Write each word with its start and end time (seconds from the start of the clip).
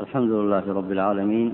الحمد 0.00 0.30
لله 0.30 0.72
رب 0.72 0.92
العالمين 0.92 1.52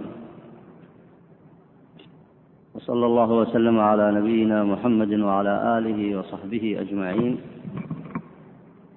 وصلى 2.74 3.06
الله 3.06 3.30
وسلم 3.32 3.80
على 3.80 4.12
نبينا 4.18 4.64
محمد 4.64 5.12
وعلى 5.12 5.78
آله 5.78 6.18
وصحبه 6.18 6.64
أجمعين 6.80 7.38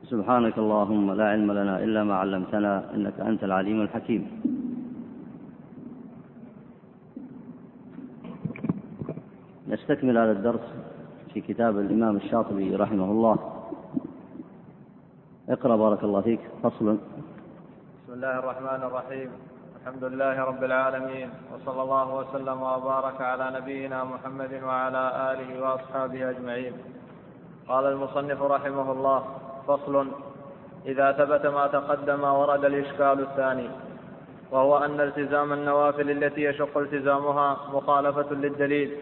سبحانك 0.03 0.57
اللهم 0.57 1.11
لا 1.11 1.27
علم 1.33 1.51
لنا 1.51 1.83
إلا 1.83 2.03
ما 2.03 2.15
علمتنا 2.21 2.93
إنك 2.95 3.19
أنت 3.19 3.43
العليم 3.43 3.81
الحكيم 3.81 4.23
نستكمل 9.67 10.17
هذا 10.17 10.31
الدرس 10.31 10.65
في 11.33 11.41
كتاب 11.41 11.79
الإمام 11.79 12.15
الشاطبي 12.15 12.75
رحمه 12.75 13.11
الله. 13.11 13.37
اقرأ 15.49 15.75
بارك 15.75 16.03
الله 16.03 16.21
فيك 16.21 16.39
فصل. 16.63 16.97
الله 18.19 18.39
الرحمن 18.39 18.83
الرحيم 18.83 19.29
الحمد 19.81 20.03
لله 20.03 20.43
رب 20.43 20.63
العالمين 20.63 21.29
وصلى 21.53 21.81
الله 21.81 22.15
وسلم 22.15 22.61
وبارك 22.61 23.21
على 23.21 23.51
نبينا 23.59 24.03
محمد 24.03 24.53
وعلى 24.63 25.31
آله 25.31 25.61
وأصحابه 25.63 26.29
أجمعين 26.29 26.73
قال 27.67 27.85
المصنف 27.85 28.41
رحمه 28.41 28.91
الله 28.91 29.23
فصل 29.67 30.07
إذا 30.85 31.11
ثبت 31.11 31.45
ما 31.45 31.67
تقدم 31.67 32.23
ورد 32.23 32.65
الإشكال 32.65 33.19
الثاني 33.19 33.69
وهو 34.51 34.77
أن 34.77 35.01
التزام 35.01 35.53
النوافل 35.53 36.09
التي 36.11 36.41
يشق 36.43 36.77
التزامها 36.77 37.57
مخالفة 37.73 38.33
للدليل 38.33 38.97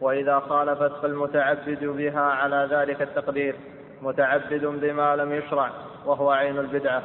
وإذا 0.00 0.40
خالفت 0.40 0.92
فالمتعبد 1.02 1.84
بها 1.84 2.20
على 2.40 2.68
ذلك 2.70 3.02
التقدير 3.02 3.54
متعبد 4.02 4.66
بما 4.66 5.16
لم 5.16 5.32
يشرع 5.32 5.70
وهو 6.06 6.30
عين 6.30 6.58
البدعة 6.58 7.02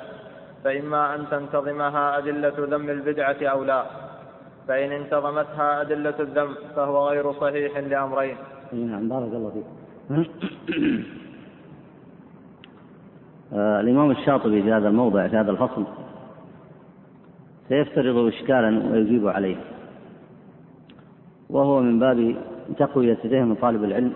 فإما 0.64 1.16
أن 1.16 1.26
تنتظمها 1.32 2.18
أدلة 2.18 2.54
ذم 2.58 2.90
البدعة 2.90 3.38
أو 3.42 3.64
لا. 3.64 3.86
فإن 4.68 4.92
انتظمتها 4.92 5.82
أدلة 5.82 6.16
الذم 6.20 6.56
فهو 6.76 7.10
غير 7.10 7.34
صحيح 7.34 7.78
لأمرين. 7.78 8.36
نعم 8.74 9.10
بارك 9.10 9.34
الله 9.34 9.50
فيك. 9.50 9.66
آه 13.54 13.82
الإمام 13.82 14.12
الشاطبي 14.12 14.64
في 14.64 14.72
هذا 14.72 14.88
الموضع 14.88 15.28
في 15.28 15.38
هذا 15.38 15.52
الفصل 15.52 15.86
سيفترض 17.70 18.28
إشكالا 18.28 18.92
ويجيب 18.92 19.28
عليه. 19.28 19.56
وهو 21.50 21.82
من 21.82 22.00
باب 22.00 22.36
تقوية 22.78 23.18
ذهن 23.26 23.56
طالب 23.56 23.84
العلم 23.84 24.14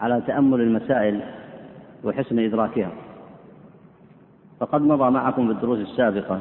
على 0.00 0.22
تأمل 0.26 0.60
المسائل 0.60 1.20
وحسن 2.04 2.38
إدراكها. 2.38 3.03
فقد 4.60 4.82
مضى 4.82 5.10
معكم 5.10 5.46
في 5.46 5.52
الدروس 5.52 5.78
السابقة 5.78 6.40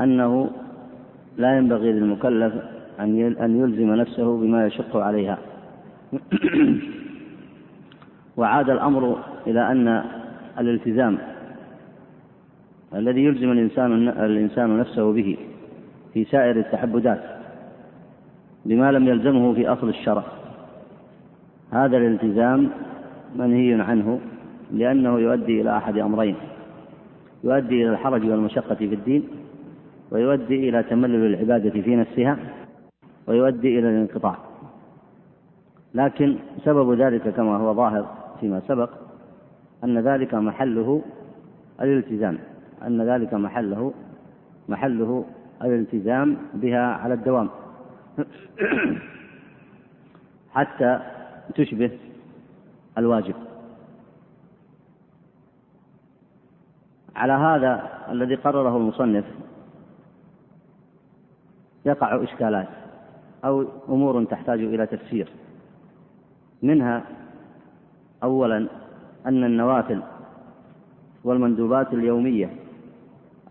أنه 0.00 0.50
لا 1.36 1.56
ينبغي 1.56 1.92
للمكلف 1.92 2.54
أن 3.00 3.60
يلزم 3.60 3.94
نفسه 3.94 4.36
بما 4.36 4.66
يشق 4.66 4.96
عليها. 4.96 5.38
وعاد 8.36 8.70
الأمر 8.70 9.18
إلى 9.46 9.72
أن 9.72 10.04
الالتزام 10.58 11.18
الذي 12.94 13.24
يلزم 13.24 13.52
الإنسان 13.52 14.08
الإنسان 14.08 14.78
نفسه 14.78 15.12
به 15.12 15.36
في 16.14 16.24
سائر 16.24 16.56
التعبدات 16.56 17.20
بما 18.64 18.92
لم 18.92 19.08
يلزمه 19.08 19.54
في 19.54 19.68
أصل 19.68 19.88
الشرع. 19.88 20.22
هذا 21.70 21.96
الالتزام 21.96 22.70
منهي 23.36 23.82
عنه 23.82 24.20
لأنه 24.70 25.18
يؤدي 25.18 25.60
إلى 25.60 25.76
أحد 25.76 25.98
أمرين. 25.98 26.36
يؤدي 27.44 27.82
إلى 27.82 27.90
الحرج 27.90 28.30
والمشقة 28.30 28.74
في 28.74 28.94
الدين 28.94 29.28
ويؤدي 30.10 30.68
إلى 30.68 30.82
تملل 30.82 31.34
العبادة 31.34 31.70
في 31.82 31.96
نفسها 31.96 32.38
ويؤدي 33.26 33.78
إلى 33.78 33.88
الانقطاع. 33.88 34.36
لكن 35.94 36.36
سبب 36.64 37.00
ذلك 37.00 37.28
كما 37.28 37.56
هو 37.56 37.74
ظاهر 37.74 38.06
فيما 38.40 38.60
سبق 38.68 38.90
أن 39.84 39.98
ذلك 39.98 40.34
محله 40.34 41.02
الالتزام. 41.80 42.38
أن 42.86 43.02
ذلك 43.02 43.34
محله 43.34 43.92
محله 44.68 45.24
الالتزام 45.62 46.36
بها 46.54 46.82
على 46.86 47.14
الدوام. 47.14 47.48
حتى 50.54 51.00
تشبه 51.54 51.90
الواجب. 52.98 53.34
على 57.16 57.32
هذا 57.32 57.88
الذي 58.08 58.34
قرره 58.34 58.76
المصنف 58.76 59.24
يقع 61.86 62.22
إشكالات 62.22 62.68
أو 63.44 63.64
أمور 63.88 64.24
تحتاج 64.24 64.60
إلى 64.60 64.86
تفسير. 64.86 65.28
منها 66.62 67.02
أولا 68.22 68.68
أن 69.26 69.44
النوافل 69.44 70.02
والمندوبات 71.24 71.92
اليومية 71.92 72.50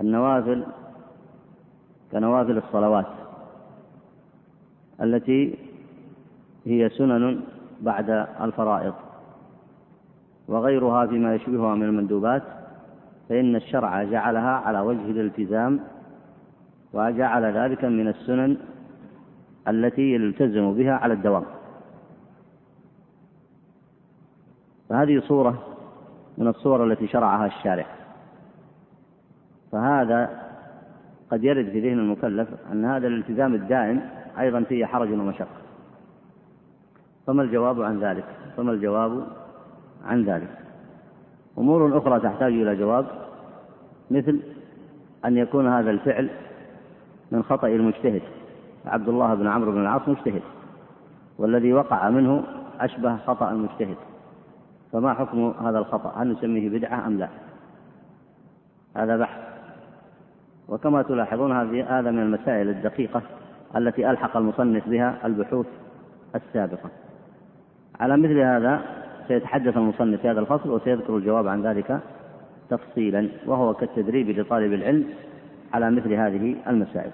النوافل 0.02 0.64
كنوافل 2.12 2.58
الصلوات 2.58 3.06
التي 5.02 5.58
هي 6.66 6.90
سنن 6.90 7.42
بعد 7.82 8.10
الفرائض 8.42 8.94
وغيرها 10.48 11.06
فيما 11.06 11.36
يشبهها 11.36 11.76
من 11.76 11.84
المندوبات 11.84 12.44
فإن 13.30 13.56
الشرع 13.56 14.04
جعلها 14.04 14.52
على 14.52 14.80
وجه 14.80 15.12
الالتزام 15.12 15.80
وجعل 16.94 17.44
ذلك 17.44 17.86
من 17.86 18.08
السنن 18.08 18.58
التي 19.68 20.14
يلتزم 20.14 20.74
بها 20.74 20.94
على 20.94 21.14
الدوام. 21.14 21.44
فهذه 24.90 25.20
صورة 25.20 25.64
من 26.38 26.48
الصور 26.48 26.84
التي 26.92 27.08
شرعها 27.08 27.46
الشارع. 27.46 27.86
فهذا 29.72 30.30
قد 31.32 31.44
يرد 31.44 31.70
في 31.70 31.80
ذهن 31.80 32.00
المكلف 32.00 32.50
أن 32.72 32.86
هذا 32.86 33.08
الالتزام 33.08 33.56
الدائم 33.56 34.02
أيضا 34.40 34.64
فيه 34.64 34.86
حرج 34.86 35.12
ومشقة. 35.12 35.48
فما 37.28 37.42
الجواب 37.42 37.82
عن 37.82 38.00
ذلك؟ 38.00 38.26
فما 38.58 38.72
الجواب 38.72 39.28
عن 40.06 40.24
ذلك؟ 40.24 40.65
أمور 41.58 41.98
أخرى 41.98 42.20
تحتاج 42.20 42.54
إلى 42.54 42.76
جواب 42.76 43.06
مثل 44.12 44.40
أن 45.26 45.38
يكون 45.38 45.68
هذا 45.68 45.92
الفعل 45.92 46.30
من 47.32 47.44
خطأ 47.44 47.68
المجتهد. 47.68 48.22
عبد 48.86 49.10
الله 49.10 49.34
بن 49.34 49.48
عمرو 49.48 49.72
بن 49.72 49.82
العاص 49.82 50.02
مجتهد 50.08 50.42
والذي 51.38 51.74
وقع 51.74 52.10
منه 52.10 52.44
أشبه 52.80 53.18
خطأ 53.18 53.52
المجتهد. 53.52 53.96
فما 54.94 55.14
حكم 55.14 55.54
هذا 55.62 55.80
الخطأ؟ 55.80 56.22
هل 56.22 56.32
نسميه 56.32 56.70
بدعة 56.70 57.08
أم 57.08 57.18
لا؟ 57.18 57.30
هذا 58.98 59.18
بحث. 59.18 59.40
وكما 60.70 61.02
تلاحظون 61.02 61.52
هذا 61.82 62.12
من 62.12 62.20
المسائل 62.20 62.70
الدقيقة 62.70 63.22
التي 63.76 64.10
ألحق 64.10 64.38
المصنف 64.38 64.90
بها 64.90 65.18
البحوث 65.26 65.68
السابقة. 66.36 66.90
على 68.00 68.18
مثل 68.18 68.40
هذا 68.40 69.05
سيتحدث 69.28 69.78
المصنف 69.78 70.22
في 70.22 70.30
هذا 70.30 70.40
الفصل 70.40 70.70
وسيذكر 70.70 71.18
الجواب 71.18 71.48
عن 71.48 71.62
ذلك 71.68 72.00
تفصيلا 72.70 73.30
وهو 73.46 73.74
كالتدريب 73.74 74.30
لطالب 74.30 74.74
العلم 74.74 75.14
على 75.74 75.92
مثل 75.92 76.14
هذه 76.14 76.56
المسائل. 76.68 77.12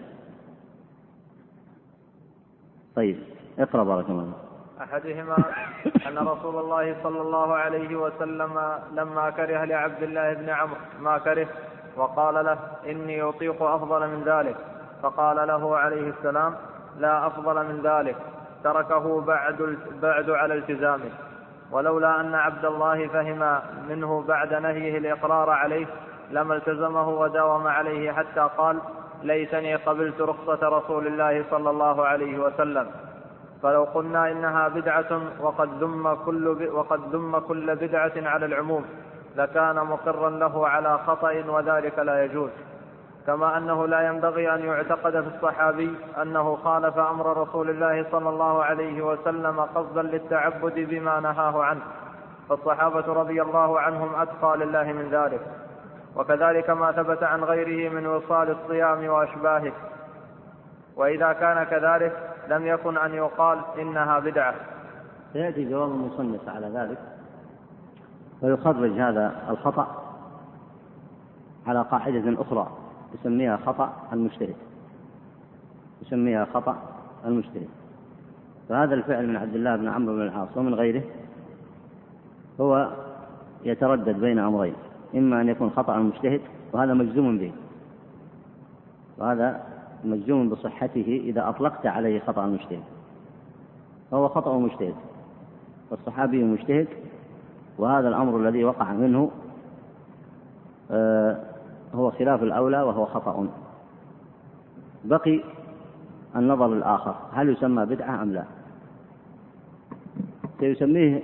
طيب 2.95 3.17
اقرأ 3.59 3.83
بارك 3.83 4.09
الله 4.09 4.33
أحدهما 4.81 5.37
أن 6.07 6.17
رسول 6.17 6.55
الله 6.59 6.95
صلى 7.03 7.21
الله 7.21 7.53
عليه 7.55 7.95
وسلم 7.95 8.59
لما 8.95 9.29
كره 9.29 9.63
لعبد 9.65 10.03
الله 10.03 10.33
بن 10.33 10.49
عمرو 10.49 10.75
ما 11.01 11.17
كره 11.17 11.47
وقال 11.97 12.45
له 12.45 12.57
إني 12.89 13.21
أطيق 13.21 13.63
أفضل 13.63 14.07
من 14.07 14.23
ذلك. 14.25 14.55
فقال 15.03 15.47
له 15.47 15.77
عليه 15.77 16.09
السلام 16.09 16.55
لا 16.99 17.27
أفضل 17.27 17.55
من 17.55 17.81
ذلك. 17.83 18.15
تركه 18.63 19.21
بعد 19.21 19.77
بعد 20.01 20.29
على 20.29 20.53
التزامه. 20.53 21.11
ولولا 21.71 22.19
أن 22.21 22.35
عبد 22.35 22.65
الله 22.65 23.07
فهم 23.07 23.59
منه 23.89 24.23
بعد 24.27 24.53
نهيه 24.53 24.97
الإقرار 24.97 25.49
عليه 25.49 25.87
لما 26.31 26.55
التزمه 26.55 27.09
وداوم 27.09 27.67
عليه 27.67 28.11
حتى 28.11 28.49
قال 28.57 28.79
ليتني 29.23 29.75
قبلت 29.75 30.21
رخصة 30.21 30.69
رسول 30.69 31.07
الله 31.07 31.45
صلى 31.51 31.69
الله 31.69 32.05
عليه 32.05 32.39
وسلم. 32.39 32.87
فلو 33.63 33.83
قلنا 33.83 34.31
إنها 34.31 34.67
بدعة 34.67 35.21
وقد 35.41 35.69
ذم 35.83 36.13
كل 36.13 36.69
وقد 36.73 37.15
ذم 37.15 37.39
كل 37.39 37.75
بدعة 37.75 38.11
على 38.15 38.45
العموم 38.45 38.85
لكان 39.35 39.75
مقرا 39.75 40.29
له 40.29 40.67
على 40.67 40.97
خطأ 40.97 41.43
وذلك 41.47 41.99
لا 41.99 42.23
يجوز. 42.23 42.49
كما 43.27 43.57
أنه 43.57 43.87
لا 43.87 44.01
ينبغي 44.07 44.55
أن 44.55 44.59
يعتقد 44.59 45.21
في 45.21 45.35
الصحابي 45.35 45.95
أنه 46.21 46.55
خالف 46.55 46.97
أمر 46.97 47.37
رسول 47.37 47.69
الله 47.69 48.05
صلى 48.11 48.29
الله 48.29 48.63
عليه 48.63 49.01
وسلم 49.01 49.59
قصدا 49.59 50.01
للتعبد 50.01 50.73
بما 50.73 51.19
نهاه 51.19 51.63
عنه. 51.63 51.81
فالصحابة 52.49 53.13
رضي 53.13 53.41
الله 53.41 53.79
عنهم 53.79 54.15
أتقى 54.15 54.57
لله 54.57 54.83
من 54.83 55.09
ذلك. 55.11 55.41
وكذلك 56.15 56.69
ما 56.69 56.91
ثبت 56.91 57.23
عن 57.23 57.43
غيره 57.43 57.93
من 57.93 58.07
وصال 58.07 58.51
الصيام 58.51 59.07
وأشباهه. 59.07 59.71
وإذا 60.95 61.33
كان 61.33 61.63
كذلك 61.63 62.13
لم 62.47 62.65
يكن 62.65 62.97
أن 62.97 63.13
يقال 63.13 63.59
إنها 63.79 64.19
بدعة. 64.19 64.53
سيأتي 65.33 65.69
جواب 65.69 65.89
المصنف 65.89 66.49
على 66.49 66.67
ذلك 66.67 66.97
ويخرج 68.41 68.91
هذا 68.91 69.31
الخطأ 69.49 69.87
على 71.67 71.81
قاعدة 71.81 72.41
أخرى. 72.41 72.80
يسميها 73.13 73.57
خطأ 73.57 73.93
المجتهد 74.13 74.55
يسميها 76.01 76.45
خطأ 76.45 76.77
المجتهد 77.25 77.67
فهذا 78.69 78.93
الفعل 78.93 79.27
من 79.27 79.35
عبد 79.35 79.55
الله 79.55 79.75
بن 79.75 79.87
عمرو 79.87 80.15
بن 80.15 80.21
العاص 80.21 80.57
ومن 80.57 80.73
غيره 80.73 81.03
هو 82.61 82.91
يتردد 83.63 84.19
بين 84.19 84.39
أمرين 84.39 84.73
إما 85.15 85.41
أن 85.41 85.49
يكون 85.49 85.69
خطأ 85.69 85.97
المجتهد 85.97 86.41
وهذا 86.73 86.93
مجزوم 86.93 87.37
به. 87.37 87.51
وهذا 89.17 89.63
مجزوم 90.03 90.49
بصحته 90.49 91.21
إذا 91.25 91.49
أطلقت 91.49 91.85
عليه 91.85 92.19
خطأ 92.19 92.45
المجتهد. 92.45 92.83
فهو 94.11 94.27
خطأ 94.27 94.57
مجتهد 94.57 94.95
والصحابي 95.91 96.43
مجتهد 96.43 96.87
وهذا 97.77 98.07
الأمر 98.07 98.37
الذي 98.37 98.63
وقع 98.63 98.93
منه 98.93 99.31
آه، 100.91 101.37
هو 101.95 102.11
خلاف 102.11 102.43
الأولى 102.43 102.81
وهو 102.81 103.05
خطأ. 103.05 103.47
بقي 105.03 105.41
النظر 106.35 106.73
الآخر. 106.73 107.15
هل 107.33 107.49
يسمى 107.49 107.85
بدعة 107.85 108.23
أم 108.23 108.33
لا؟ 108.33 108.43
سيسميه 110.59 111.21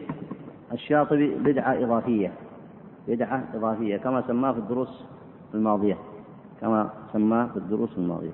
الشاطبي 0.74 1.36
بدعة 1.36 1.84
إضافية. 1.84 2.32
بدعة 3.08 3.44
إضافية 3.54 3.98
كما 3.98 4.24
سماه 4.28 4.52
في 4.52 4.60
الدروس 4.60 5.06
الماضية. 5.54 5.98
كما 6.62 6.90
سماه 7.14 7.48
في 7.48 7.58
الدروس 7.58 7.98
الماضية. 7.98 8.34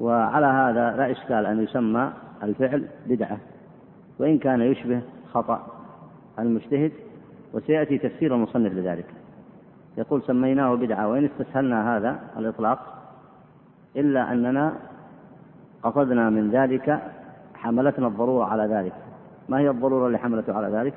وعلى 0.00 0.46
هذا 0.46 0.96
لا 0.96 1.10
إشكال 1.10 1.46
أن 1.46 1.62
يسمى 1.62 2.12
الفعل 2.42 2.88
بدعة. 3.06 3.38
وإن 4.18 4.38
كان 4.38 4.60
يشبه 4.60 5.00
خطأ 5.32 5.66
المجتهد 6.38 6.92
وسيأتي 7.52 7.98
تفسير 7.98 8.34
المصنف 8.34 8.72
لذلك. 8.72 9.06
يقول 9.98 10.22
سميناه 10.22 10.74
بدعة 10.74 11.08
وإن 11.08 11.24
استسهلنا 11.24 11.96
هذا 11.96 12.20
الإطلاق 12.36 13.02
إلا 13.96 14.32
أننا 14.32 14.76
قصدنا 15.82 16.30
من 16.30 16.50
ذلك 16.50 17.02
حملتنا 17.54 18.06
الضرورة 18.06 18.44
على 18.44 18.74
ذلك. 18.74 18.92
ما 19.48 19.58
هي 19.58 19.70
الضرورة 19.70 20.06
اللي 20.06 20.18
حملته 20.18 20.52
على 20.54 20.76
ذلك؟ 20.76 20.94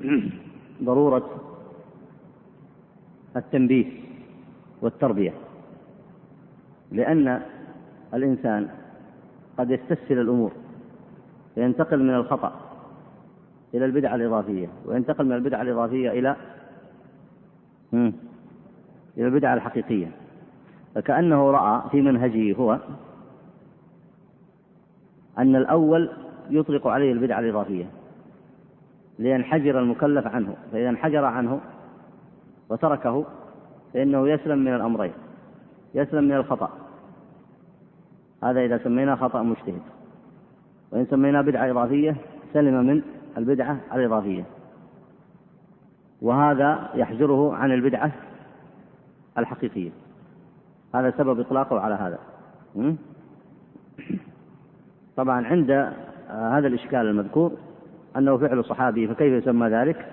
ضرورة 0.84 1.30
التنبيه 3.36 3.86
والتربية. 4.82 5.32
لأن 6.92 7.42
الإنسان 8.14 8.68
قد 9.58 9.70
يستسهل 9.70 10.18
الأمور 10.18 10.52
فينتقل 11.54 12.02
من 12.02 12.14
الخطأ 12.14 12.52
إلى 13.74 13.84
البدعة 13.84 14.14
الإضافية 14.14 14.68
وينتقل 14.86 15.24
من 15.26 15.32
البدعة 15.32 15.62
الإضافية 15.62 16.10
إلى 16.10 16.36
إلى 17.94 19.26
البدعة 19.26 19.54
الحقيقية. 19.54 20.10
فكأنه 20.94 21.50
رأى 21.50 21.90
في 21.90 22.00
منهجه 22.00 22.56
هو 22.56 22.78
أن 25.38 25.56
الأول 25.56 26.10
يطلق 26.50 26.86
عليه 26.86 27.12
البدعة 27.12 27.40
الإضافية 27.40 27.84
لينحجر 29.18 29.78
المكلف 29.78 30.26
عنه 30.26 30.56
فإذا 30.72 30.88
انحجر 30.88 31.24
عنه 31.24 31.60
وتركه 32.68 33.24
فإنه 33.94 34.28
يسلم 34.28 34.58
من 34.58 34.74
الأمرين 34.74 35.12
يسلم 35.94 36.24
من 36.24 36.32
الخطأ. 36.32 36.70
هذا 38.42 38.60
إذا 38.60 38.78
سميناه 38.78 39.14
خطأ 39.14 39.42
مجتهد. 39.42 39.82
وإن 40.92 41.06
سميناه 41.06 41.40
بدعة 41.40 41.70
إضافية 41.70 42.16
سلم 42.52 42.86
من 42.86 43.02
البدعة 43.38 43.80
الإضافية. 43.94 44.44
وهذا 46.22 46.88
يحجره 46.94 47.54
عن 47.54 47.72
البدعة 47.72 48.10
الحقيقية. 49.38 49.90
هذا 50.94 51.10
سبب 51.10 51.40
إطلاقه 51.40 51.80
على 51.80 51.94
هذا. 51.94 52.18
طبعا 55.16 55.46
عند 55.46 55.70
هذا 56.28 56.66
الإشكال 56.66 57.00
المذكور 57.00 57.52
أنه 58.16 58.36
فعل 58.36 58.64
صحابي 58.64 59.08
فكيف 59.08 59.42
يسمى 59.42 59.68
ذلك؟ 59.68 60.06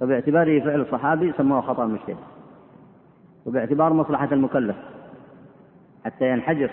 فباعتباره 0.00 0.60
فعل 0.60 0.86
صحابي 0.92 1.32
سماه 1.32 1.60
خطأ 1.60 1.86
مجتهد 1.86 2.16
وباعتبار 3.46 3.92
مصلحة 3.92 4.28
المكلف. 4.32 4.76
حتى 6.04 6.30
ينحجر 6.30 6.70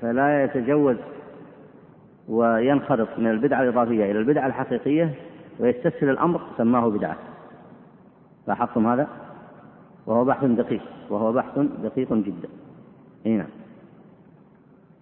فلا 0.00 0.44
يتجوز 0.44 0.96
وينخرط 2.28 3.08
من 3.18 3.30
البدعة 3.30 3.62
الإضافية 3.62 4.10
إلى 4.10 4.18
البدعة 4.18 4.46
الحقيقية 4.46 5.14
ويستسهل 5.60 6.10
الأمر 6.10 6.40
سماه 6.56 6.88
بدعة. 6.88 7.16
لاحظتم 8.46 8.86
هذا؟ 8.86 9.08
وهو 10.06 10.24
بحث 10.24 10.44
دقيق 10.44 10.82
وهو 11.10 11.32
بحث 11.32 11.58
دقيق 11.58 12.12
جدا. 12.12 12.48
نعم. 13.24 13.46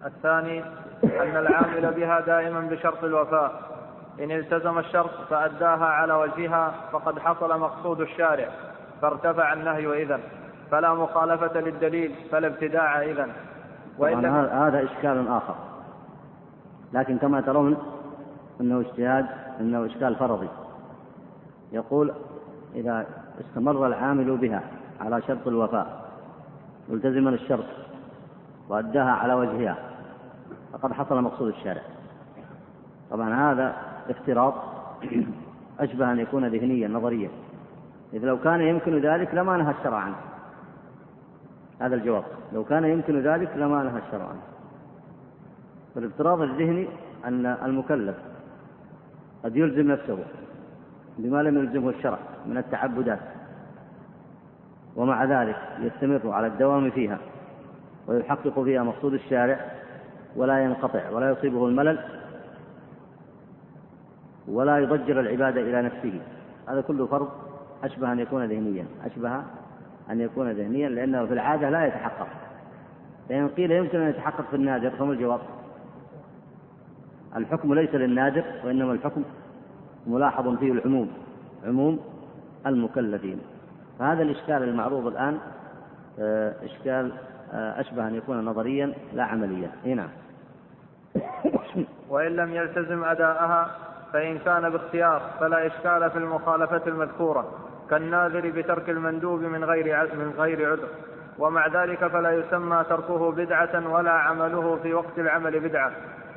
الثاني 0.06 0.64
أن 1.04 1.36
العامل 1.36 1.94
بها 1.94 2.20
دائما 2.20 2.60
بشرط 2.60 3.04
الوفاء. 3.04 3.72
إن 4.20 4.30
التزم 4.30 4.78
الشرط 4.78 5.10
فأداها 5.30 5.84
على 5.84 6.12
وجهها 6.12 6.74
فقد 6.92 7.18
حصل 7.18 7.60
مقصود 7.60 8.00
الشارع 8.00 8.48
فارتفع 9.02 9.52
النهي 9.52 10.02
إذن 10.02 10.20
فلا 10.70 10.94
مخالفة 10.94 11.60
للدليل 11.60 12.14
فلا 12.30 12.46
ابتداع 12.46 13.02
إذن. 13.02 13.32
وإلا 13.98 14.68
هذا 14.68 14.84
إشكال 14.84 15.28
آخر. 15.28 15.54
لكن 16.92 17.18
كما 17.18 17.40
ترون 17.40 17.76
أنه 18.60 18.80
اجتهاد 18.80 19.26
أنه 19.60 19.86
إشكال 19.86 20.16
فرضي. 20.16 20.48
يقول 21.72 22.12
إذا 22.74 23.06
استمر 23.40 23.86
العامل 23.86 24.36
بها 24.36 24.62
على 25.00 25.22
شرط 25.22 25.46
الوفاء 25.46 26.10
ملتزما 26.88 27.30
الشرط 27.30 27.64
وأداها 28.68 29.10
على 29.10 29.34
وجهها 29.34 29.76
فقد 30.72 30.92
حصل 30.92 31.22
مقصود 31.22 31.48
الشارع. 31.48 31.82
طبعا 33.10 33.52
هذا 33.52 33.76
افتراض 34.10 34.54
أشبه 35.80 36.12
أن 36.12 36.18
يكون 36.18 36.46
ذهنيا 36.46 36.88
نظريا. 36.88 37.30
إذ 38.12 38.24
لو 38.24 38.38
كان 38.38 38.60
يمكن 38.60 38.98
ذلك 38.98 39.34
لما 39.34 39.56
نهى 39.56 39.74
الشرع 39.78 39.98
عنه. 39.98 40.16
هذا 41.80 41.94
الجواب. 41.94 42.24
لو 42.52 42.64
كان 42.64 42.84
يمكن 42.84 43.20
ذلك 43.20 43.56
لما 43.56 43.82
نهى 43.82 43.98
الشرع 44.06 44.28
عنه. 44.28 44.42
فالافتراض 45.94 46.40
الذهني 46.40 46.88
أن 47.24 47.46
المكلف 47.46 48.16
قد 49.44 49.56
يلزم 49.56 49.90
نفسه 49.90 50.18
بما 51.18 51.42
لم 51.42 51.58
يلزمه 51.58 51.90
الشرع 51.90 52.18
من 52.46 52.56
التعبدات. 52.56 53.18
ومع 54.96 55.24
ذلك 55.24 55.56
يستمر 55.80 56.30
على 56.30 56.46
الدوام 56.46 56.90
فيها 56.90 57.18
ويحقق 58.06 58.62
فيها 58.62 58.82
مقصود 58.82 59.14
الشارع 59.14 59.60
ولا 60.36 60.64
ينقطع 60.64 61.10
ولا 61.10 61.30
يصيبه 61.30 61.66
الملل 61.66 61.98
ولا 64.48 64.78
يضجر 64.78 65.20
العبادة 65.20 65.60
إلى 65.60 65.82
نفسه. 65.82 66.20
هذا 66.68 66.80
كله 66.80 67.06
فرض 67.06 67.28
أشبه 67.84 68.12
أن 68.12 68.18
يكون 68.18 68.44
ذهنيا 68.44 68.84
أشبه 69.04 69.42
أن 70.10 70.20
يكون 70.20 70.50
ذهنيا 70.50 70.88
لأنه 70.88 71.26
في 71.26 71.32
العادة 71.32 71.70
لا 71.70 71.86
يتحقق. 71.86 72.28
فإن 73.28 73.48
قيل 73.48 73.70
يمكن 73.70 74.00
أن 74.00 74.10
يتحقق 74.10 74.50
في 74.50 74.56
النادر 74.56 74.90
فما 74.90 75.12
الجواب؟ 75.12 75.40
الحكم 77.36 77.74
ليس 77.74 77.94
للنادر 77.94 78.44
وإنما 78.64 78.92
الحكم 78.92 79.22
ملاحظ 80.06 80.58
فيه 80.58 80.72
العموم 80.72 81.10
عموم 81.66 82.00
المكلفين. 82.66 83.40
فهذا 83.98 84.22
الإشكال 84.22 84.62
المعروض 84.62 85.06
الآن 85.06 85.38
آه، 86.20 86.54
إشكال 86.64 87.12
آه، 87.52 87.80
أشبه 87.80 88.08
أن 88.08 88.14
يكون 88.14 88.44
نظريا 88.44 88.92
لا 89.12 89.24
عمليا. 89.24 89.70
هنا 89.84 89.94
نعم. 89.94 90.10
وإن 92.10 92.36
لم 92.36 92.54
يلتزم 92.54 93.04
أداءها 93.04 93.76
فإن 94.12 94.38
كان 94.38 94.70
باختيار 94.70 95.22
فلا 95.40 95.66
إشكال 95.66 96.10
في 96.10 96.18
المخالفة 96.18 96.82
المذكورة 96.86 97.48
كالناذر 97.90 98.50
بترك 98.50 98.90
المندوب 98.90 99.40
من 99.40 99.64
غير 99.64 100.14
من 100.14 100.32
غير 100.38 100.70
عذر. 100.70 100.88
ومع 101.38 101.66
ذلك 101.66 102.06
فلا 102.06 102.30
يسمى 102.30 102.84
تركه 102.88 103.32
بدعة 103.32 103.92
ولا 103.92 104.12
عمله 104.12 104.78
في 104.82 104.94
وقت 104.94 105.18
العمل 105.18 105.60
بدعة 105.60 105.92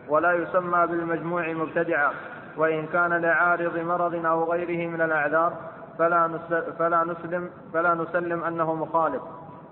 ولا 0.09 0.33
يسمى 0.33 0.87
بالمجموع 0.87 1.53
مبتدعا. 1.53 2.11
وإن 2.57 2.85
كان 2.85 3.13
لعارض 3.13 3.77
مرض 3.77 4.25
أو 4.25 4.51
غيره 4.51 4.89
من 4.89 5.01
الأعذار 5.01 5.53
فلا 5.99 6.39
فلا 6.79 7.03
نسلم 7.03 7.49
فلا 7.73 7.93
نسلم 7.93 8.43
أنه 8.43 8.75
مخالف 8.75 9.21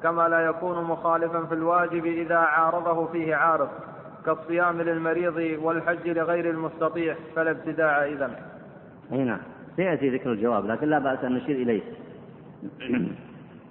كما 0.04 0.28
لا 0.28 0.40
يكون 0.40 0.84
مخالفا 0.84 1.46
في 1.46 1.54
الواجب 1.54 2.06
إذا 2.06 2.38
عارضه 2.38 3.06
فيه 3.06 3.36
عارض 3.36 3.70
كالصيام 4.26 4.82
للمريض 4.82 5.60
والحج 5.62 6.08
لغير 6.08 6.50
المستطيع 6.50 7.16
فلا 7.36 7.52
ابتداع 7.52 8.06
إذن. 8.06 8.32
أي 9.12 9.24
نعم. 9.24 9.40
سيأتي 9.76 10.10
ذكر 10.10 10.32
الجواب 10.32 10.66
لكن 10.66 10.90
لا 10.90 11.00
بأس 11.00 11.24
أن 11.24 11.34
نشير 11.34 11.56
إليه. 11.56 11.82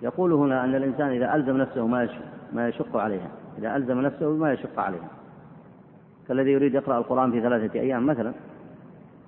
يقول 0.02 0.32
هنا 0.32 0.64
أن 0.64 0.74
الإنسان 0.74 1.08
إذا 1.08 1.34
ألزم 1.34 1.56
نفسه 1.56 1.86
ما 1.86 2.08
ما 2.52 2.68
يشق 2.68 2.96
عليها 2.96 3.28
إذا 3.58 3.76
ألزم 3.76 4.00
نفسه 4.00 4.30
ما 4.30 4.52
يشق 4.52 4.80
عليها. 4.80 5.08
كالذي 6.28 6.52
يريد 6.52 6.74
يقرأ 6.74 6.98
القرآن 6.98 7.32
في 7.32 7.40
ثلاثة 7.40 7.80
أيام 7.80 8.06
مثلا 8.06 8.32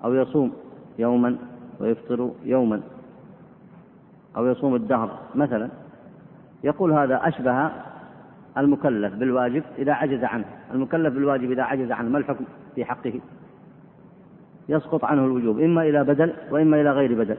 أو 0.05 0.15
يصوم 0.15 0.53
يوما 0.99 1.37
ويفطر 1.81 2.31
يوما 2.45 2.81
أو 4.37 4.47
يصوم 4.47 4.75
الدهر 4.75 5.19
مثلا 5.35 5.69
يقول 6.65 6.93
هذا 6.93 7.29
أشبه 7.29 7.71
المكلف 8.59 9.15
بالواجب 9.15 9.63
إذا 9.79 9.93
عجز 9.93 10.25
عنه. 10.25 10.45
المكلف 10.75 11.15
بالواجب 11.15 11.51
إذا 11.51 11.63
عجز 11.63 11.93
عنه 11.93 12.09
ما 12.09 12.19
الحكم 12.19 12.45
في 12.75 12.85
حقه؟ 12.85 13.21
يسقط 14.69 15.05
عنه 15.05 15.25
الوجوب 15.25 15.61
إما 15.61 15.83
إلى 15.83 16.05
بدل 16.05 16.33
وإما 16.51 16.81
إلى 16.81 16.91
غير 16.91 17.15
بدل. 17.15 17.37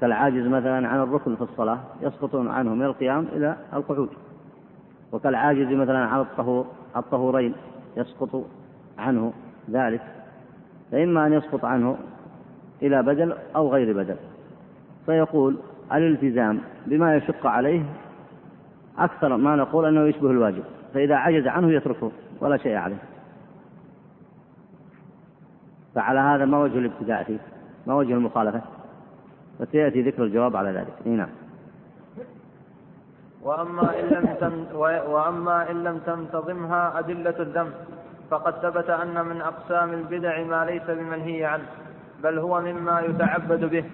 كالعاجز 0.00 0.46
مثلا 0.46 0.88
عن 0.88 1.02
الركن 1.02 1.36
في 1.36 1.42
الصلاة 1.42 1.78
يسقط 2.02 2.36
عنه 2.36 2.74
من 2.74 2.84
القيام 2.84 3.26
إلى 3.32 3.56
القعود. 3.72 4.08
وكالعاجز 5.12 5.66
مثلا 5.66 5.98
عن 5.98 6.20
الطهور 6.20 6.66
الطهورين 6.96 7.54
يسقط 7.96 8.44
عنه 8.98 9.32
ذلك. 9.70 10.17
فإما 10.92 11.26
أن 11.26 11.32
يسقط 11.32 11.64
عنه 11.64 11.96
إلى 12.82 13.02
بدل 13.02 13.34
أو 13.56 13.72
غير 13.72 13.96
بدل. 13.96 14.16
فيقول 15.06 15.56
الالتزام 15.92 16.60
بما 16.86 17.16
يشق 17.16 17.46
عليه 17.46 17.82
أكثر 18.98 19.36
ما 19.36 19.56
نقول 19.56 19.86
أنه 19.86 20.08
يشبه 20.08 20.30
الواجب 20.30 20.62
فإذا 20.94 21.16
عجز 21.16 21.46
عنه 21.46 21.72
يتركه 21.72 22.10
ولا 22.40 22.56
شيء 22.56 22.76
عليه. 22.76 22.98
فعلى 25.94 26.20
هذا 26.20 26.44
ما 26.44 26.58
وجه 26.58 26.78
الابتداء 26.78 27.22
فيه 27.24 27.38
ما 27.86 27.94
وجه 27.94 28.12
المخالفة؟ 28.12 28.60
وسيأتي 29.60 30.02
ذكر 30.02 30.24
الجواب 30.24 30.56
على 30.56 30.70
ذلك. 30.70 31.06
نعم. 31.06 31.28
لم 34.12 34.36
تم 34.40 34.76
وأما 35.10 35.70
إن 35.70 35.84
لم 35.84 35.98
تنتظمها 35.98 36.98
أدلة 36.98 37.34
الذنب 37.40 37.72
فقد 38.30 38.54
ثبت 38.54 38.90
أن 38.90 39.26
من 39.26 39.40
أقسام 39.40 39.92
البدع 39.92 40.42
ما 40.44 40.64
ليس 40.64 40.82
بمنهي 40.88 41.44
عنه 41.44 41.64
بل 42.22 42.38
هو 42.38 42.60
مما 42.60 43.00
يتعبد 43.00 43.64
به 43.64 43.84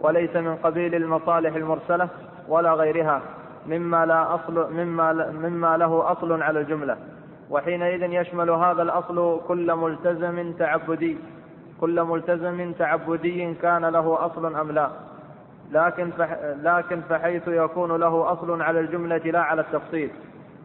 وليس 0.00 0.36
من 0.36 0.56
قبيل 0.56 0.94
المصالح 0.94 1.54
المرسلة 1.54 2.08
ولا 2.48 2.72
غيرها 2.72 3.20
مما 3.66 4.06
لا 4.06 4.34
أصل 4.34 4.72
مما 4.72 5.12
مما 5.30 5.76
له 5.76 6.12
أصل 6.12 6.42
على 6.42 6.60
الجملة. 6.60 6.96
وحينئذ 7.50 8.02
يشمل 8.02 8.50
هذا 8.50 8.82
الأصل 8.82 9.40
كل 9.48 9.74
ملتزم 9.74 10.52
تعبدي 10.52 11.18
كل 11.80 12.02
ملتزم 12.02 12.72
تعبدي 12.72 13.54
كان 13.54 13.84
له 13.84 14.26
أصل 14.26 14.54
أم 14.56 14.72
لا. 14.72 14.88
لكن 15.72 16.10
لكن 16.62 17.00
فحيث 17.00 17.48
يكون 17.48 17.96
له 17.96 18.32
أصل 18.32 18.62
على 18.62 18.80
الجملة 18.80 19.16
لا 19.16 19.40
على 19.40 19.60
التخصيص 19.60 20.10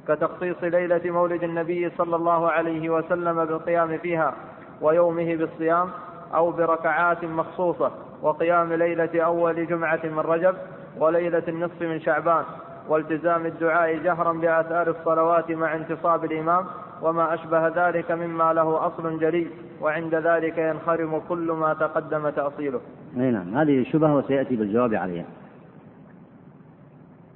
كتخصيص 0.09 0.63
ليلة 0.63 1.01
مولد 1.05 1.43
النبي 1.43 1.89
صلى 1.89 2.15
الله 2.15 2.51
عليه 2.51 2.89
وسلم 2.89 3.45
بالقيام 3.45 3.97
فيها 3.97 4.33
ويومه 4.81 5.35
بالصيام 5.35 5.89
أو 6.35 6.51
بركعات 6.51 7.25
مخصوصة 7.25 7.91
وقيام 8.21 8.73
ليلة 8.73 9.21
أول 9.21 9.67
جمعة 9.67 9.99
من 10.03 10.19
رجب 10.19 10.55
وليلة 10.97 11.43
النصف 11.47 11.81
من 11.81 12.01
شعبان 12.01 12.43
والتزام 12.87 13.45
الدعاء 13.45 13.97
جهرا 13.97 14.33
بآثار 14.33 14.89
الصلوات 14.89 15.51
مع 15.51 15.75
انتصاب 15.75 16.25
الإمام 16.25 16.65
وما 17.01 17.33
أشبه 17.33 17.67
ذلك 17.67 18.11
مما 18.11 18.53
له 18.53 18.87
أصل 18.87 19.19
جلي 19.19 19.47
وعند 19.81 20.15
ذلك 20.15 20.57
ينخرم 20.57 21.21
كل 21.29 21.51
ما 21.51 21.73
تقدم 21.73 22.29
تأصيله. 22.29 22.81
نعم 23.15 23.57
هذه 23.57 23.83
شبهة 23.83 24.15
وسيأتي 24.15 24.55
بالجواب 24.55 24.93
عليها. 24.93 25.25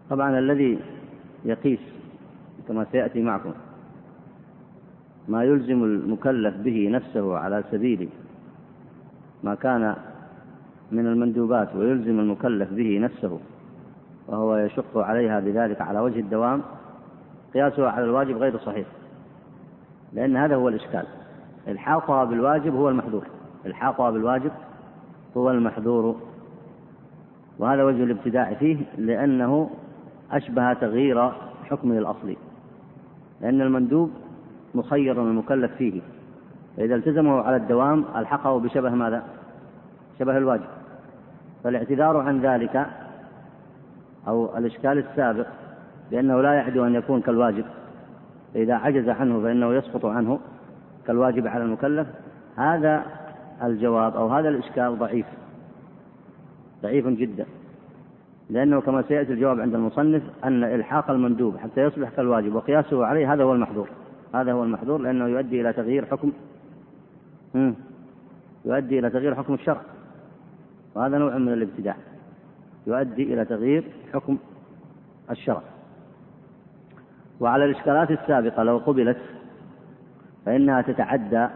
طبعا 0.10 0.40
الذي 0.40 0.80
يقيس 1.46 2.03
كما 2.68 2.86
سيأتي 2.92 3.22
معكم. 3.22 3.54
ما 5.28 5.44
يلزم 5.44 5.84
المكلف 5.84 6.56
به 6.58 6.90
نفسه 6.90 7.38
على 7.38 7.64
سبيل 7.72 8.10
ما 9.44 9.56
كان 9.56 9.96
من 10.92 11.08
المندوبات 11.08 11.76
ويلزم 11.76 12.20
المكلف 12.20 12.74
به 12.74 13.00
نفسه 13.00 13.40
وهو 14.28 14.58
يشق 14.58 14.98
عليها 14.98 15.40
بذلك 15.40 15.82
على 15.82 16.00
وجه 16.00 16.20
الدوام 16.20 16.62
قياسه 17.54 17.90
على 17.90 18.06
الواجب 18.06 18.38
غير 18.38 18.58
صحيح. 18.58 18.88
لأن 20.14 20.38
هذا 20.38 20.56
هو 20.56 20.70
الإشكال. 20.70 21.06
الحاقها 21.68 22.24
بالواجب 22.24 22.76
هو 22.76 22.90
المحذور. 22.90 23.28
الحاقها 23.66 24.12
بالواجب 24.12 24.52
هو 25.38 25.52
المحذور. 25.52 26.16
وهذا 27.60 27.84
وجه 27.84 28.04
الابتداع 28.04 28.54
فيه 28.54 28.78
لأنه 28.98 29.70
أشبه 30.32 30.74
تغيير 30.74 31.32
حكمه 31.70 31.98
الأصلي. 31.98 32.38
لأن 33.44 33.62
المندوب 33.62 34.12
مخير 34.76 35.22
المكلف 35.22 35.72
فيه. 35.76 36.02
فإذا 36.78 36.96
التزمه 36.96 37.42
على 37.42 37.56
الدوام 37.56 38.06
ألحقه 38.16 38.60
بشبه 38.60 38.90
ماذا؟ 38.90 39.24
شبه 40.20 40.38
الواجب. 40.38 40.66
فالاعتذار 41.64 42.18
عن 42.18 42.42
ذلك 42.42 42.88
أو 44.28 44.58
الإشكال 44.58 44.98
السابق 44.98 45.48
بأنه 46.12 46.42
لا 46.42 46.54
يعدو 46.54 46.86
أن 46.86 46.96
يكون 46.96 47.22
كالواجب. 47.22 47.66
فإذا 48.54 48.76
عجز 48.76 49.10
عنه 49.10 49.42
فإنه 49.42 49.74
يسقط 49.74 50.06
عنه 50.06 50.40
كالواجب 51.08 51.48
على 51.48 51.64
المكلف. 51.64 52.08
هذا 52.56 53.04
الجواب 53.64 54.16
أو 54.16 54.28
هذا 54.28 54.50
الإشكال 54.50 55.00
ضعيف. 55.00 55.26
ضعيف 56.84 57.08
جدا. 57.08 57.46
لأنه 58.50 58.82
كما 58.82 59.02
سيأتي 59.02 59.34
الجواب 59.34 59.60
عند 59.60 59.76
المصنف 59.76 60.24
أن 60.44 60.64
إلحاق 60.64 61.12
المندوب 61.12 61.58
حتى 61.58 61.82
يصبح 61.82 62.10
كالواجب 62.10 62.56
وقياسه 62.56 63.06
عليه 63.06 63.34
هذا 63.34 63.44
هو 63.44 63.54
المحظور. 63.54 63.90
هذا 64.36 64.52
هو 64.52 64.64
المحظور 64.64 65.02
لأنه 65.02 65.28
يؤدي 65.28 65.62
إلى 65.62 65.74
تغيير 65.74 66.06
حكم. 66.06 66.32
يؤدي 68.66 69.00
إلى 69.00 69.10
تغيير 69.10 69.36
حكم 69.36 69.54
الشرع. 69.54 69.82
وهذا 70.96 71.18
نوع 71.18 71.38
من 71.38 71.54
الابتداع. 71.54 71.96
يؤدي 72.88 73.34
إلى 73.34 73.46
تغيير 73.46 73.84
حكم 74.14 74.38
الشرع. 75.32 75.62
وعلى 77.40 77.66
الإشكالات 77.66 78.12
السابقة 78.12 78.64
لو 78.64 78.78
قبلت 78.78 79.18
فإنها 80.46 80.82
تتعدى 80.82 81.48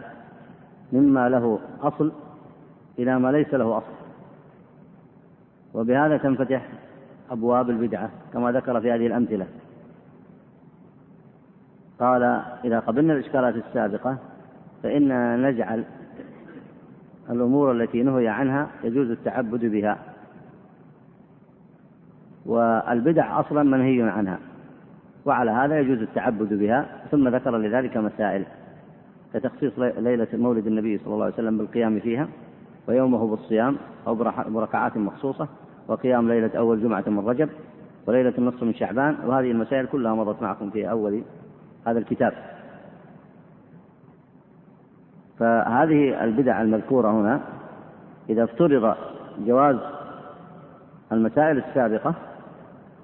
مما 0.94 1.30
له 1.30 1.60
أصل 1.82 2.12
إلى 3.00 3.20
ما 3.20 3.32
ليس 3.32 3.54
له 3.54 3.78
أصل. 3.78 3.97
وبهذا 5.78 6.18
تنفتح 6.18 6.68
أبواب 7.32 7.70
البدعة 7.70 8.10
كما 8.34 8.52
ذكر 8.52 8.82
في 8.82 8.92
هذه 8.92 9.08
الأمثلة. 9.08 9.48
قال 12.00 12.24
إذا 12.66 12.80
قبلنا 12.80 13.14
الإشكالات 13.14 13.56
السابقة 13.56 14.18
فإننا 14.84 15.38
نجعل 15.38 15.84
الأمور 17.30 17.72
التي 17.72 18.04
نهي 18.04 18.28
عنها 18.28 18.68
يجوز 18.84 19.12
التعبد 19.12 19.66
بها. 19.66 19.98
والبدع 22.46 23.40
أصلا 23.40 23.64
منهي 23.64 24.10
عنها 24.10 24.40
وعلى 25.26 25.52
هذا 25.52 25.80
يجوز 25.80 26.02
التعبد 26.02 26.54
بها. 26.54 26.86
ثم 27.12 27.28
ذكر 27.28 27.58
لذلك 27.58 27.98
مسائل 27.98 28.46
كتخصيص 29.34 29.80
ليلة 29.80 30.28
مولد 30.34 30.68
النبي 30.68 30.98
صلى 30.98 31.14
الله 31.14 31.26
عليه 31.26 31.34
وسلم 31.34 31.58
بالقيام 31.58 32.00
فيها 32.00 32.28
ويومه 32.88 33.28
بالصيام 33.28 33.78
أو 34.08 34.16
بركعات 34.50 34.98
مخصوصة. 34.98 35.48
وقيام 35.88 36.28
ليلة 36.28 36.52
أول 36.58 36.82
جمعة 36.82 37.04
من 37.08 37.20
رجب 37.20 37.50
وليلة 38.08 38.34
النصف 38.38 38.64
من 38.64 38.74
شعبان 38.74 39.16
وهذه 39.26 39.52
المسائل 39.52 39.86
كلها 39.86 40.16
مضت 40.16 40.42
معكم 40.42 40.70
في 40.70 40.90
أول 40.90 41.22
هذا 41.88 42.00
الكتاب. 42.00 42.34
فهذه 45.40 46.24
البدع 46.24 46.62
المذكورة 46.62 47.12
هنا 47.12 47.42
إذا 48.30 48.44
افترض 48.44 48.96
جواز 49.46 49.76
المسائل 51.12 51.58
السابقة 51.58 52.14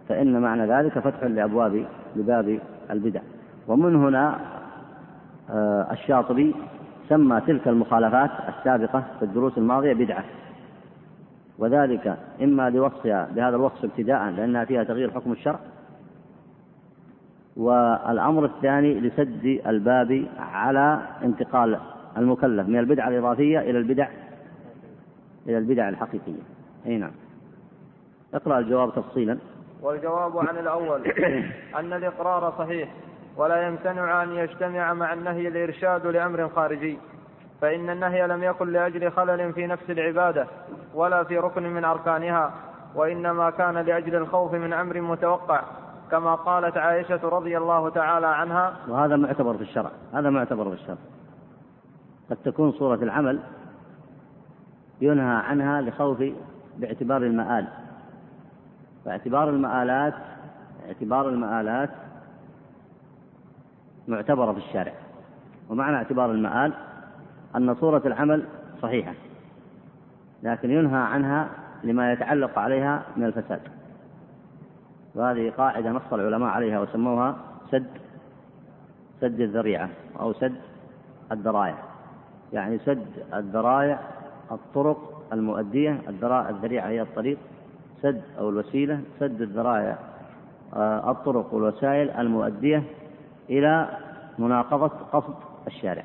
فإن 0.10 0.42
معنى 0.42 0.68
ذلك 0.68 1.00
فتح 1.00 1.24
لأبواب 1.24 1.86
لباب 2.16 2.60
البدع. 2.92 3.22
ومن 3.68 3.96
هنا 3.96 4.40
آه، 5.50 5.92
الشاطبي 5.92 6.56
سمى 7.10 7.42
تلك 7.42 7.68
المخالفات 7.68 8.32
السابقة 8.50 9.04
في 9.20 9.26
الدروس 9.26 9.58
الماضية 9.58 9.94
بدعة. 9.94 10.24
وذلك 11.58 12.18
إما 12.42 12.70
لوصفها 12.70 13.30
بهذا 13.36 13.56
الوصف 13.56 13.84
ابتداء 13.84 14.30
لأنها 14.30 14.66
فيها 14.66 14.84
تغيير 14.84 15.12
حكم 15.12 15.32
الشرع. 15.32 15.60
والأمر 17.58 18.46
الثاني 18.46 19.00
لسد 19.00 19.62
الباب 19.68 20.26
على 20.40 21.02
انتقال 21.24 21.80
المكلف 22.18 22.68
من 22.68 22.80
البدعة 22.80 23.08
الإضافية 23.08 23.60
إلى 23.60 23.78
البدع 23.78 24.08
إلى 25.48 25.58
البدع 25.58 25.90
الحقيقية. 25.90 26.42
أي 26.86 26.98
نعم. 26.98 27.12
اقرأ 28.34 28.60
الجواب 28.60 28.96
تفصيلا. 28.96 29.38
والجواب 29.82 30.38
عن 30.38 30.58
الأول 30.58 31.08
أن 31.80 31.94
الإقرار 31.94 32.54
صحيح 32.58 32.90
ولا 33.38 33.68
يمتنع 33.68 34.24
أن 34.24 34.32
يجتمع 34.32 34.94
مع 34.94 35.14
النهي 35.14 35.48
الإرشاد 35.48 36.08
لأمر 36.08 36.50
خارجي. 36.50 36.98
فإن 37.62 37.90
النهي 37.90 38.28
لم 38.28 38.44
يكن 38.44 38.72
لأجل 38.72 39.12
خلل 39.12 39.54
في 39.54 39.68
نفس 39.68 39.90
العبادة 39.90 40.48
ولا 40.94 41.24
في 41.24 41.38
ركن 41.38 41.64
من 41.64 41.86
أركانها 41.86 42.52
وإنما 42.96 43.50
كان 43.50 43.78
لأجل 43.78 44.16
الخوف 44.16 44.54
من 44.54 44.74
أمر 44.74 45.02
متوقع 45.02 45.62
كما 46.12 46.36
قالت 46.36 46.78
عائشة 46.78 47.20
رضي 47.24 47.58
الله 47.58 47.90
تعالى 47.90 48.28
عنها 48.28 48.74
وهذا 48.88 49.16
معتبر 49.16 49.58
في 49.58 49.64
الشرع 49.64 49.92
هذا 50.14 50.30
معتبر 50.30 50.70
في 50.70 50.82
الشرع. 50.82 50.98
قد 52.30 52.38
تكون 52.46 52.72
صورة 52.72 52.96
العمل 52.96 53.40
ينهى 55.02 55.36
عنها 55.36 55.82
لخوف 55.82 56.24
باعتبار 56.78 57.22
المآل. 57.22 57.68
فاعتبار 59.06 59.50
المآلات 59.50 60.14
اعتبار 60.88 61.30
المآلات 61.30 61.90
معتبرة 64.08 64.52
في 64.52 64.58
الشارع 64.58 64.94
ومعنى 65.70 65.96
اعتبار 65.96 66.32
المآل 66.32 66.74
أن 67.56 67.76
صورة 67.76 68.02
العمل 68.06 68.46
صحيحة 68.82 69.14
لكن 70.44 70.72
ينهى 70.72 71.00
عنها 71.00 71.50
لما 71.84 72.12
يتعلق 72.12 72.60
عليها 72.60 73.04
من 73.18 73.24
الفساد. 73.24 73.62
وهذه 75.16 75.50
قاعدة 75.58 75.92
نص 75.92 76.14
العلماء 76.14 76.50
عليها 76.50 76.80
وسموها 76.80 77.36
سد 77.72 77.88
سد 79.22 79.40
الذريعة 79.40 79.90
أو 80.20 80.34
سد 80.34 80.56
الذرائع 81.32 81.78
يعني 82.54 82.80
سد 82.80 83.08
الذرائع 83.34 84.00
الطرق 84.52 85.24
المؤدية 85.34 86.02
الذريعة 86.50 86.88
هي 86.88 87.02
الطريق 87.02 87.38
سد 88.02 88.22
أو 88.40 88.50
الوسيلة 88.50 89.02
سد 89.20 89.42
الذرائع 89.42 89.98
آه، 90.74 91.12
الطرق 91.12 91.54
والوسائل 91.54 92.10
المؤدية 92.12 92.84
إلى 93.50 93.88
مناقضة 94.40 94.88
قصد 94.88 95.36
الشارع. 95.68 96.04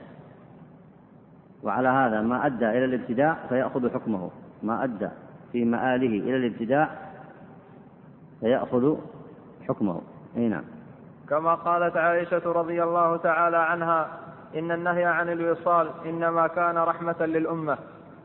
وعلى 1.62 1.88
هذا 1.88 2.20
ما 2.20 2.46
أدى 2.46 2.68
إلى 2.68 2.84
الابتداع 2.84 3.36
فيأخذ 3.48 3.90
حكمه. 3.94 4.30
ما 4.62 4.84
أدى 4.84 5.08
في 5.52 5.64
مآله 5.64 6.06
إلى 6.06 6.36
الابتداع 6.36 6.90
فيأخذ 8.40 8.96
حكمه. 9.68 10.00
أي 10.36 10.48
نعم. 10.48 10.64
كما 11.28 11.54
قالت 11.54 11.96
عائشة 11.96 12.52
رضي 12.52 12.82
الله 12.82 13.16
تعالى 13.16 13.56
عنها 13.56 14.08
إن 14.56 14.70
النهي 14.70 15.04
عن 15.04 15.28
الوصال 15.28 15.90
إنما 16.06 16.46
كان 16.46 16.78
رحمة 16.78 17.26
للأمة. 17.26 17.78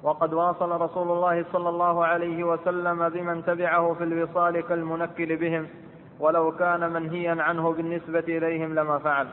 وقد 0.04 0.34
واصل 0.34 0.82
رسول 0.82 1.12
الله 1.12 1.46
صلى 1.54 1.70
الله 1.70 2.06
عليه 2.06 2.44
وسلم 2.44 3.10
بمن 3.10 3.46
تبعه 3.46 3.94
في 3.94 4.04
الوصال 4.04 4.62
كالمنكل 4.62 5.36
بهم 5.36 5.68
ولو 6.20 6.52
كان 6.52 6.94
منهيا 6.94 7.44
عنه 7.44 7.74
بالنسبة 7.74 8.20
إليهم 8.20 8.76
لما 8.76 8.98
فعل. 8.98 9.28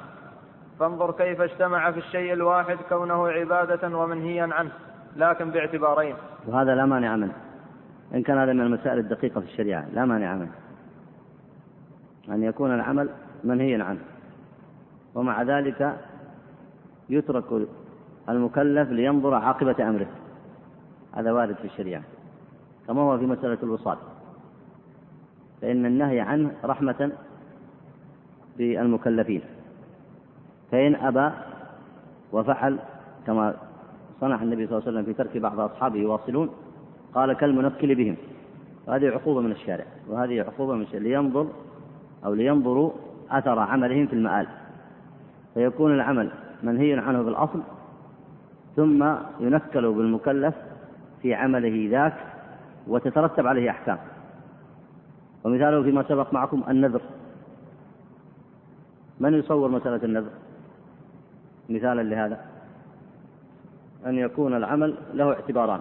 فانظر 0.80 1.10
كيف 1.10 1.40
اجتمع 1.40 1.90
في 1.90 1.98
الشيء 1.98 2.32
الواحد 2.32 2.76
كونه 2.88 3.28
عبادة 3.28 3.98
ومنهيا 3.98 4.48
عنه 4.52 4.70
لكن 5.16 5.50
باعتبارين. 5.50 6.14
وهذا 6.46 6.74
لا 6.74 6.86
مانع 6.86 7.16
منه. 7.16 7.32
إن 8.14 8.22
كان 8.22 8.38
هذا 8.38 8.52
من 8.52 8.60
المسائل 8.60 8.98
الدقيقة 8.98 9.40
في 9.40 9.46
الشريعة 9.46 9.88
لا 9.92 10.04
مانع 10.04 10.34
منه. 10.34 10.52
أن 12.28 12.42
يكون 12.42 12.74
العمل 12.74 13.08
منهيا 13.44 13.84
عنه. 13.84 14.00
ومع 15.14 15.42
ذلك 15.42 15.96
يترك 17.08 17.68
المكلف 18.28 18.90
لينظر 18.90 19.34
عاقبة 19.34 19.88
أمره. 19.88 20.06
هذا 21.12 21.32
وارد 21.32 21.56
في 21.56 21.64
الشريعة. 21.64 22.02
كما 22.86 23.00
هو 23.00 23.18
في 23.18 23.26
مسألة 23.26 23.58
الوصال. 23.62 23.98
فإن 25.62 25.86
النهي 25.86 26.20
عنه 26.20 26.52
رحمة 26.64 27.12
بالمكلفين 28.58 29.42
فإن 30.70 30.94
أبى 30.94 31.30
وفعل 32.32 32.78
كما 33.26 33.54
صنع 34.20 34.42
النبي 34.42 34.66
صلى 34.66 34.78
الله 34.78 34.88
عليه 34.88 34.98
وسلم 34.98 35.04
في 35.04 35.12
ترك 35.12 35.36
بعض 35.36 35.60
أصحابه 35.60 35.98
يواصلون 35.98 36.50
قال 37.14 37.32
كالمنكل 37.32 37.94
بهم. 37.94 38.16
وهذه 38.86 39.08
عقوبة 39.08 39.40
من 39.40 39.50
الشارع 39.52 39.84
وهذه 40.08 40.40
عقوبة 40.40 40.74
من 40.74 40.82
الشارع. 40.82 41.02
لينظر 41.02 41.46
أو 42.24 42.34
لينظروا 42.34 42.90
أثر 43.30 43.58
عملهم 43.58 44.06
في 44.06 44.12
المآل. 44.12 44.46
فيكون 45.54 45.94
العمل 45.94 46.30
منهي 46.62 46.94
عنه 46.94 47.22
بالأصل 47.22 47.62
ثم 48.76 49.14
ينكل 49.40 49.92
بالمكلف 49.92 50.54
في 51.22 51.34
عمله 51.34 51.88
ذاك 51.90 52.16
وتترتب 52.88 53.46
عليه 53.46 53.70
أحكام. 53.70 53.98
ومثاله 55.44 55.82
فيما 55.82 56.02
سبق 56.02 56.34
معكم 56.34 56.62
النذر. 56.68 57.00
من 59.20 59.34
يصور 59.34 59.68
مسألة 59.68 60.04
النذر؟ 60.04 60.30
مثالا 61.70 62.02
لهذا 62.02 62.44
أن 64.06 64.18
يكون 64.18 64.56
العمل 64.56 64.94
له 65.14 65.32
اعتباران 65.32 65.80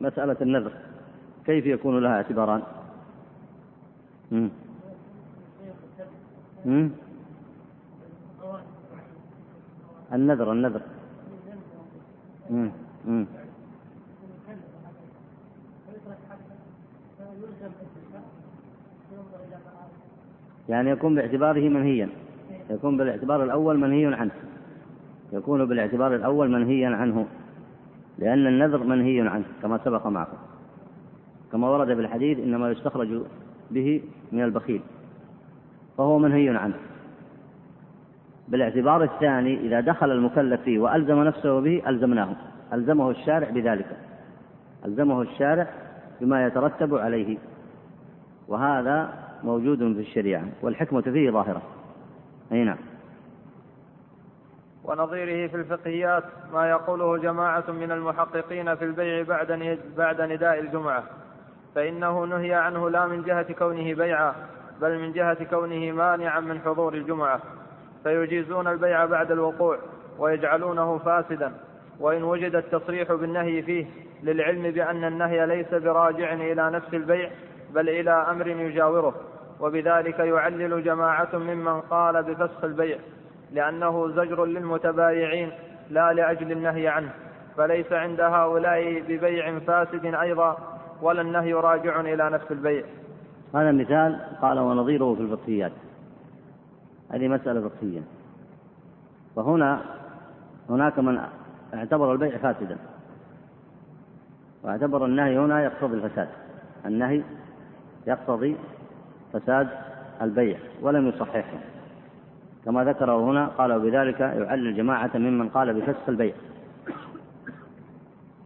مسألة 0.00 0.36
النذر 0.40 0.72
كيف 1.46 1.66
يكون 1.66 1.98
لها 1.98 2.12
اعتباران 2.16 2.62
مم. 4.32 4.48
مم. 6.64 6.90
النذر 10.12 10.52
النذر 10.52 10.80
مم. 12.50 12.70
مم. 13.06 13.26
يعني 20.68 20.90
يكون 20.90 21.14
باعتباره 21.14 21.68
منهيا 21.68 22.08
يكون 22.70 22.96
بالاعتبار 22.96 23.44
الأول 23.44 23.78
منهي 23.78 24.14
عنه. 24.14 24.30
يكون 25.32 25.64
بالاعتبار 25.64 26.14
الأول 26.14 26.50
منهيا 26.50 26.88
عنه. 26.88 27.26
لأن 28.18 28.46
النذر 28.46 28.84
منهي 28.84 29.20
عنه 29.20 29.44
كما 29.62 29.78
سبق 29.84 30.06
معكم. 30.06 30.36
كما 31.52 31.68
ورد 31.68 31.94
في 31.94 32.00
الحديث 32.00 32.38
إنما 32.38 32.70
يستخرج 32.70 33.22
به 33.70 34.02
من 34.32 34.44
البخيل. 34.44 34.80
فهو 35.98 36.18
منهي 36.18 36.48
عنه. 36.48 36.74
بالاعتبار 38.48 39.02
الثاني 39.02 39.60
إذا 39.60 39.80
دخل 39.80 40.10
المكلف 40.10 40.60
فيه 40.60 40.78
وألزم 40.78 41.22
نفسه 41.22 41.60
به 41.60 41.82
ألزمناه. 41.86 42.36
ألزمه 42.72 43.10
الشارع 43.10 43.50
بذلك. 43.50 43.96
ألزمه 44.84 45.22
الشارع 45.22 45.66
بما 46.20 46.46
يترتب 46.46 46.94
عليه. 46.94 47.38
وهذا 48.48 49.14
موجود 49.44 49.78
في 49.78 50.00
الشريعة 50.00 50.44
والحكمة 50.62 51.00
فيه 51.00 51.30
ظاهرة. 51.30 51.62
أي 52.52 52.64
نعم. 52.64 52.78
ونظيره 54.84 55.48
في 55.48 55.56
الفقهيات 55.56 56.24
ما 56.52 56.70
يقوله 56.70 57.16
جماعة 57.16 57.64
من 57.70 57.92
المحققين 57.92 58.74
في 58.74 58.84
البيع 58.84 59.22
بعد 59.22 59.78
بعد 59.96 60.20
نداء 60.20 60.60
الجمعة 60.60 61.04
فإنه 61.74 62.24
نهي 62.24 62.54
عنه 62.54 62.90
لا 62.90 63.06
من 63.06 63.22
جهة 63.22 63.52
كونه 63.52 63.94
بيعا 63.94 64.34
بل 64.80 64.98
من 64.98 65.12
جهة 65.12 65.44
كونه 65.44 65.92
مانعا 65.92 66.40
من 66.40 66.60
حضور 66.60 66.94
الجمعة. 66.94 67.40
فيجيزون 68.02 68.68
البيع 68.68 69.04
بعد 69.04 69.30
الوقوع 69.32 69.78
ويجعلونه 70.18 70.98
فاسدا 70.98 71.52
وإن 72.00 72.22
وجد 72.22 72.54
التصريح 72.54 73.12
بالنهي 73.12 73.62
فيه 73.62 73.86
للعلم 74.22 74.62
بأن 74.70 75.04
النهي 75.04 75.46
ليس 75.46 75.74
براجع 75.74 76.32
إلى 76.32 76.70
نفس 76.70 76.94
البيع 76.94 77.30
بل 77.74 77.88
إلى 77.88 78.10
أمر 78.10 78.46
يجاوره. 78.46 79.14
وبذلك 79.60 80.18
يعلل 80.18 80.84
جماعة 80.84 81.28
ممن 81.34 81.80
قال 81.80 82.22
بفسخ 82.22 82.64
البيع 82.64 82.98
لأنه 83.52 84.08
زجر 84.08 84.44
للمتبايعين 84.44 85.52
لا 85.90 86.12
لأجل 86.12 86.52
النهي 86.52 86.88
عنه 86.88 87.10
فليس 87.56 87.92
عند 87.92 88.20
هؤلاء 88.20 89.00
ببيع 89.00 89.58
فاسد 89.58 90.04
أيضا 90.04 90.58
ولا 91.02 91.20
النهي 91.20 91.52
راجع 91.52 92.00
إلى 92.00 92.30
نفس 92.30 92.52
البيع. 92.52 92.84
هذا 93.54 93.72
مثال 93.72 94.20
قال 94.42 94.58
ونظيره 94.58 95.14
في 95.14 95.20
الفقهيات 95.20 95.72
هذه 97.10 97.28
مسألة 97.28 97.68
فقهية 97.68 98.00
فهنا 99.36 99.80
هناك 100.70 100.98
من 100.98 101.20
اعتبر 101.74 102.12
البيع 102.12 102.38
فاسدا. 102.38 102.76
واعتبر 104.62 105.04
النهي 105.04 105.38
هنا 105.38 105.62
يقتضي 105.64 105.96
الفساد. 105.96 106.28
النهي 106.86 107.22
يقتضي 108.06 108.56
فساد 109.32 109.68
البيع 110.22 110.58
ولم 110.82 111.08
يصححه. 111.08 111.58
كما 112.64 112.84
ذكره 112.84 113.30
هنا 113.30 113.46
قال 113.46 113.80
بذلك 113.80 114.20
يعلل 114.20 114.76
جماعة 114.76 115.10
ممن 115.14 115.48
قال 115.48 115.80
بفسخ 115.80 116.08
البيع. 116.08 116.34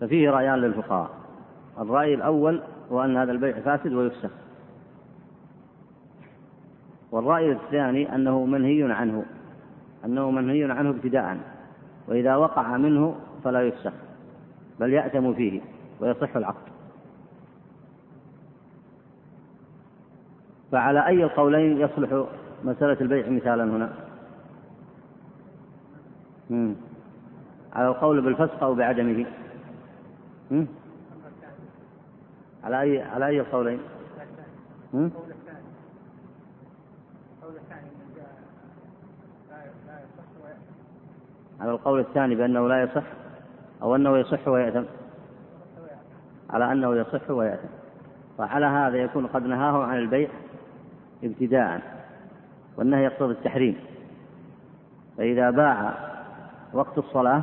ففيه 0.00 0.30
رأيان 0.30 0.54
للفقهاء. 0.54 1.10
الرأي 1.78 2.14
الأول 2.14 2.60
هو 2.92 3.04
أن 3.04 3.16
هذا 3.16 3.32
البيع 3.32 3.60
فاسد 3.60 3.92
ويفسخ. 3.92 4.30
والرأي 7.12 7.52
الثاني 7.52 8.14
أنه 8.14 8.44
منهي 8.44 8.92
عنه 8.92 9.24
أنه 10.04 10.30
منهي 10.30 10.64
عنه 10.64 10.90
ابتداء 10.90 11.38
وإذا 12.08 12.36
وقع 12.36 12.76
منه 12.76 13.14
فلا 13.44 13.62
يفسخ 13.62 13.92
بل 14.80 14.92
يأتم 14.92 15.34
فيه 15.34 15.60
ويصح 16.00 16.36
العقد. 16.36 16.73
فعلى 20.74 21.06
أي 21.06 21.24
القولين 21.24 21.80
يصلح 21.80 22.24
مسألة 22.64 22.96
البيع 23.00 23.28
مثالا 23.28 23.64
هنا. 23.64 23.92
على 27.72 27.88
القول 27.88 28.20
بالفسق 28.20 28.62
أو 28.62 28.74
بعدمه. 28.74 29.26
على 32.64 32.80
أي 32.80 33.02
على 33.02 33.26
أي 33.26 33.40
القولين؟ 33.40 33.80
على 41.60 41.70
القول 41.70 42.00
الثاني 42.00 42.34
بأنه 42.34 42.68
لا 42.68 42.82
يصح 42.82 43.04
أو 43.82 43.96
أنه 43.96 44.18
يصح 44.18 44.48
ويأثم 44.48 44.84
على 46.50 46.72
أنه 46.72 46.96
يصح 46.96 47.30
ويأثم 47.30 47.68
وعلى 48.38 48.66
هذا 48.66 48.96
يكون 48.96 49.26
قد 49.26 49.46
نهاه 49.46 49.84
عن 49.84 49.98
البيع 49.98 50.28
ابتداء 51.24 51.82
والنهي 52.76 53.04
يقتضي 53.04 53.32
التحريم. 53.32 53.76
فإذا 55.18 55.50
باع 55.50 55.94
وقت 56.72 56.98
الصلاة 56.98 57.42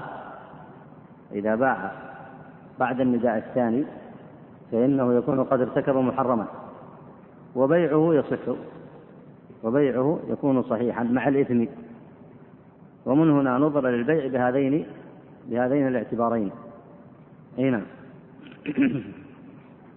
إذا 1.32 1.56
باع 1.56 1.92
بعد 2.80 3.02
النداء 3.02 3.38
الثاني 3.38 3.86
فإنه 4.72 5.14
يكون 5.14 5.44
قد 5.44 5.62
ارتكب 5.62 5.96
محرما. 5.96 6.46
وبيعه 7.56 8.14
يصح 8.14 8.56
وبيعه 9.64 10.20
يكون 10.28 10.64
صحيحا 10.64 11.04
مع 11.04 11.28
الإثم. 11.28 11.66
ومن 13.06 13.32
هنا 13.32 13.58
نظر 13.58 13.90
للبيع 13.90 14.28
بهذين 14.28 14.86
بهذين 15.50 15.88
الاعتبارين. 15.88 16.52
أي 17.60 17.70
نعم. 17.70 17.86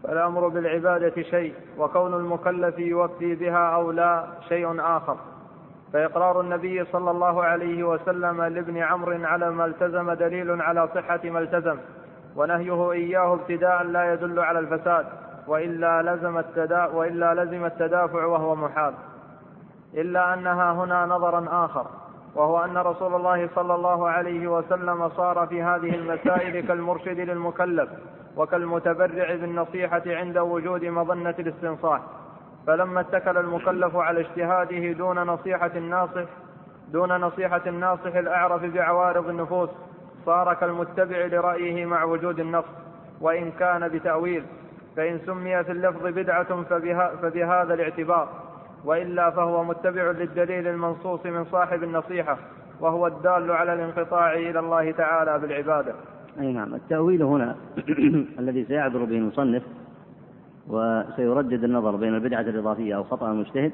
فالأمر 0.05 0.49
بالعبادة 0.49 1.23
شيء 1.23 1.55
وكون 1.79 2.15
المكلف 2.15 2.79
يوفي 2.79 3.35
بها 3.35 3.75
أو 3.75 3.91
لا 3.91 4.25
شيء 4.49 4.81
آخر. 4.81 5.17
فإقرار 5.93 6.41
النبي 6.41 6.85
صلى 6.85 7.11
الله 7.11 7.45
عليه 7.45 7.85
وسلم 7.85 8.43
لابن 8.43 8.79
عمرو 8.79 9.25
على 9.25 9.51
ما 9.51 9.65
التزم 9.65 10.13
دليل 10.13 10.63
على 10.63 10.89
صحة 10.95 11.21
ما 11.25 11.39
التزم 11.39 11.77
ونهيه 12.37 12.93
إياه 12.93 13.35
ابتداء 13.35 13.83
لا 13.83 14.13
يدل 14.13 14.41
على 14.41 14.59
الفساد 14.59 15.07
وإلا 15.47 16.03
لزم 16.03 16.39
التدا 16.39 16.87
وإلا 16.87 17.45
لزم 17.45 17.65
التدافع 17.65 18.25
وهو 18.27 18.55
محال. 18.55 18.95
إلا 19.95 20.35
أنها 20.35 20.73
هنا 20.73 21.07
نظرا 21.07 21.65
آخر 21.65 21.87
وهو 22.35 22.65
أن 22.65 22.77
رسول 22.79 23.15
الله 23.15 23.49
صلى 23.55 23.75
الله 23.75 24.09
عليه 24.09 24.49
وسلم 24.49 25.09
صار 25.09 25.47
في 25.47 25.63
هذه 25.63 25.95
المسائل 25.95 26.67
كالمرشد 26.67 27.21
للمكلف. 27.21 27.89
وكالمتبرع 28.37 29.35
بالنصيحة 29.35 30.03
عند 30.07 30.39
وجود 30.39 30.85
مظنة 30.85 31.35
الاستنصاح. 31.39 32.01
فلما 32.67 33.01
اتكل 33.01 33.39
المكلف 33.39 33.97
على 33.97 34.21
اجتهاده 34.21 34.93
دون 34.93 35.19
نصيحة 35.19 35.71
الناصح 35.77 36.25
دون 36.89 37.13
نصيحة 37.13 37.61
الناصح 37.67 38.15
الأعرف 38.15 38.65
بعوارض 38.65 39.29
النفوس 39.29 39.69
صار 40.27 40.55
كالمتبع 40.55 41.27
لرأيه 41.27 41.87
مع 41.87 42.05
وجود 42.05 42.41
النص 42.41 42.65
وإن 43.21 43.51
كان 43.51 43.89
بتأويل 43.89 44.45
فإن 44.97 45.19
سمي 45.27 45.65
في 45.65 45.73
اللفظ 45.73 46.07
بدعة 46.07 46.63
فبها 46.63 47.13
فبهذا 47.23 47.75
الاعتبار. 47.75 48.29
وإلا 48.85 49.31
فهو 49.31 49.65
متبع 49.65 50.03
للدليل 50.03 50.69
المنصوص 50.69 51.27
من 51.27 51.45
صاحب 51.45 51.83
النصيحة 51.83 52.39
وهو 52.81 53.07
الدال 53.07 53.51
على 53.51 53.75
الانقطاع 53.75 54.33
إلى 54.33 54.59
الله 54.59 54.91
تعالى 54.91 55.39
بالعبادة. 55.39 55.95
أي 56.41 56.53
نعم 56.53 56.75
التأويل 56.75 57.23
هنا 57.23 57.57
الذي 58.41 58.65
سيعذر 58.65 59.05
به 59.05 59.19
المصنف 59.19 59.63
وسيردد 60.69 61.65
النظر 61.65 61.97
بين 61.97 62.15
البدعة 62.15 62.41
الإضافية 62.41 62.97
أو 62.97 63.05
خطأ 63.05 63.33
المجتهد 63.33 63.73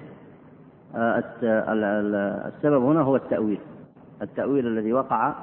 آه، 0.96 1.22
السبب 2.48 2.82
هنا 2.82 3.00
هو 3.00 3.16
التأويل 3.16 3.58
التأويل 4.22 4.66
الذي 4.66 4.92
وقع 4.92 5.34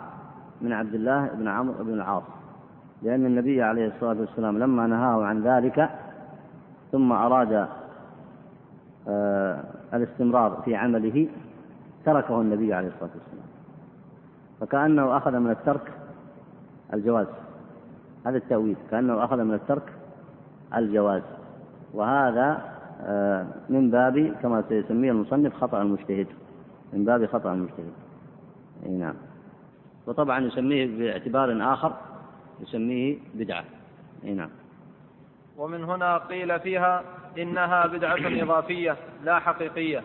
من 0.61 0.73
عبد 0.73 0.93
الله 0.93 1.27
بن 1.27 1.47
عمرو 1.47 1.83
بن 1.83 1.93
العاص 1.93 2.23
لأن 3.03 3.25
النبي 3.25 3.61
عليه 3.61 3.87
الصلاة 3.87 4.19
والسلام 4.19 4.59
لما 4.59 4.87
نهاه 4.87 5.25
عن 5.25 5.41
ذلك 5.41 5.89
ثم 6.91 7.11
أراد 7.11 7.67
آه، 9.07 9.63
الاستمرار 9.93 10.61
في 10.65 10.75
عمله 10.75 11.27
تركه 12.05 12.41
النبي 12.41 12.73
عليه 12.73 12.87
الصلاة 12.87 13.09
والسلام 13.15 13.47
فكأنه 14.59 15.17
أخذ 15.17 15.31
من 15.39 15.51
الترك 15.51 15.91
الجواز. 16.93 17.27
هذا 18.25 18.37
التأويل 18.37 18.75
كأنه 18.91 19.23
أخذ 19.23 19.43
من 19.43 19.53
الترك 19.53 19.93
الجواز. 20.75 21.21
وهذا 21.93 22.77
آه، 23.01 23.47
من 23.69 23.91
باب 23.91 24.35
كما 24.41 24.63
سيسميه 24.69 25.11
المصنف 25.11 25.53
خطأ 25.53 25.81
المجتهد. 25.81 26.27
من 26.93 27.05
باب 27.05 27.25
خطأ 27.25 27.53
المجتهد. 27.53 27.93
أي 28.85 28.91
نعم. 28.91 29.13
وطبعا 30.07 30.39
يسميه 30.39 30.97
باعتبار 30.97 31.73
آخر 31.73 31.93
يسميه 32.59 33.17
بدعة. 33.33 33.63
أي 34.23 34.33
نعم. 34.33 34.49
ومن 35.57 35.83
هنا 35.83 36.17
قيل 36.17 36.59
فيها 36.59 37.03
إنها 37.37 37.87
بدعة 37.87 38.43
إضافية 38.43 38.95
لا 39.23 39.39
حقيقية. 39.39 40.03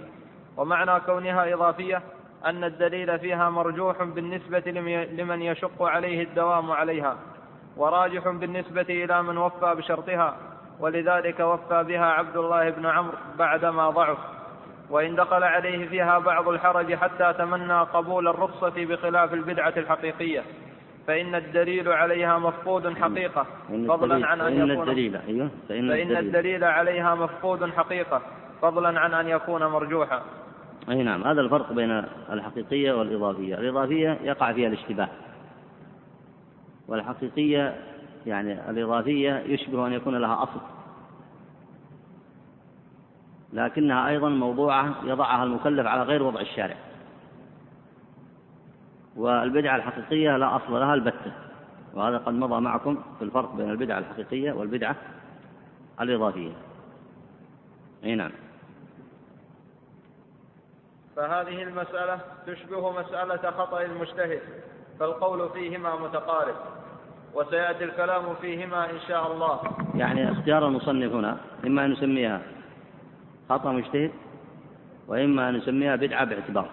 ومعنى 0.57 1.01
كونها 1.01 1.55
إضافية 1.55 2.03
أن 2.47 2.65
الدليل 2.65 3.19
فيها 3.19 3.51
مرجوح 3.51 4.03
بالنسبة 4.03 4.71
لمن 5.13 5.43
يشق 5.43 5.83
عليه 5.83 6.23
الدوام 6.23 6.71
عليها 6.71 7.17
وراجح 7.77 8.29
بالنسبة 8.29 8.87
إلى 8.89 9.23
من 9.23 9.39
وفى 9.39 9.75
بشرطها 9.75 10.37
ولذلك 10.81 11.41
وفى 11.41 11.85
بها 11.85 12.07
عبد 12.07 12.37
الله 12.37 12.71
بن 12.71 12.87
عمرو 12.87 13.17
بعدما 13.39 13.91
ضعف. 13.91 14.19
وإن 14.91 15.17
دخل 15.17 15.43
عليه 15.43 15.89
فيها 15.89 16.19
بعض 16.19 16.49
الحرج 16.49 16.95
حتى 16.95 17.33
تمنى 17.33 17.81
قبول 17.81 18.29
الرخصة 18.29 18.85
بخلاف 18.85 19.35
البدعة 19.35 19.73
الحقيقية 19.77 20.43
فإن 21.07 21.35
الدليل 21.35 21.89
عليها 21.89 22.39
مفقود 22.39 22.99
حقيقة. 22.99 23.47
فضلا 23.89 24.27
عن 24.27 24.41
أن 24.41 24.71
يكون 24.71 24.89
الدليل 24.89 25.17
أيوه 25.17 25.51
فإن, 25.69 25.89
فإن 25.89 26.17
الدليل 26.17 26.65
عليها 26.65 27.15
مفقود 27.15 27.71
حقيقة 27.71 28.23
فضلا 28.63 29.01
عن 29.01 29.15
أن 29.15 29.29
يكون 29.29 29.67
مرجوحا. 29.67 30.23
أي 30.89 31.03
نعم 31.03 31.25
هذا 31.25 31.41
الفرق 31.41 31.73
بين 31.73 32.05
الحقيقية 32.31 32.93
والإضافية. 32.93 33.55
الإضافية 33.55 34.19
يقع 34.23 34.53
فيها 34.53 34.69
الاشتباه. 34.69 35.09
والحقيقية 36.89 37.77
يعني 38.27 38.71
الإضافية 38.71 39.39
يشبه 39.47 39.87
أن 39.87 39.93
يكون 39.93 40.17
لها 40.17 40.43
أصل. 40.43 40.61
لكنها 43.53 44.09
أيضا 44.09 44.29
موضوعة 44.29 44.95
يضعها 45.05 45.45
المكلف 45.45 45.87
على 45.87 46.03
غير 46.03 46.23
وضع 46.23 46.41
الشارع. 46.41 46.77
والبدعة 49.17 49.77
الحقيقية 49.77 50.37
لا 50.37 50.57
أصل 50.57 50.73
لها 50.73 50.95
البتة. 50.95 51.33
وهذا 51.95 52.19
قد 52.19 52.35
مضى 52.35 52.61
معكم 52.61 52.99
في 53.19 53.25
الفرق 53.25 53.55
بين 53.55 53.71
البدعة 53.71 53.99
الحقيقية 53.99 54.53
والبدعة 54.53 54.97
الإضافية. 56.01 56.53
أي 58.05 58.15
نعم. 58.15 58.31
فهذه 61.17 61.63
المسألة 61.63 62.21
تشبه 62.47 63.01
مسألة 63.01 63.51
خطأ 63.51 63.83
المجتهد 63.83 64.41
فالقول 65.01 65.49
فيهما 65.49 65.97
متقارب 65.97 66.55
وسيأتي 67.35 67.85
الكلام 67.85 68.35
فيهما 68.41 68.91
إن 68.91 69.01
شاء 69.09 69.33
الله. 69.33 69.61
يعني 69.95 70.33
اختيار 70.33 70.67
المصنف 70.67 71.13
هنا 71.13 71.37
إما 71.67 71.85
أن 71.85 71.91
نسميها 71.93 72.43
خطأ 73.49 73.73
مجتهد 73.73 74.11
وإما 75.09 75.49
أن 75.49 75.57
نسميها 75.57 75.97
بدعة 75.97 76.25
باعتبار. 76.25 76.69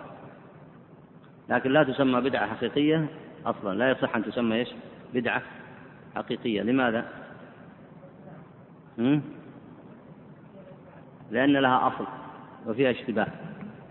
لكن 1.50 1.72
لا 1.72 1.84
تسمى 1.84 2.22
بدعة 2.22 2.48
حقيقية 2.48 3.08
أصلا 3.46 3.78
لا 3.78 3.92
يصح 3.92 4.16
أن 4.16 4.26
تسمى 4.26 4.56
إيش؟ 4.56 4.70
بدعة 5.14 5.42
حقيقية. 6.16 6.62
لماذا؟ 6.62 7.06
لأن 11.32 11.54
لها 11.54 11.88
أصل 11.88 12.06
وفيها 12.68 12.92
اشتباه. 12.92 13.28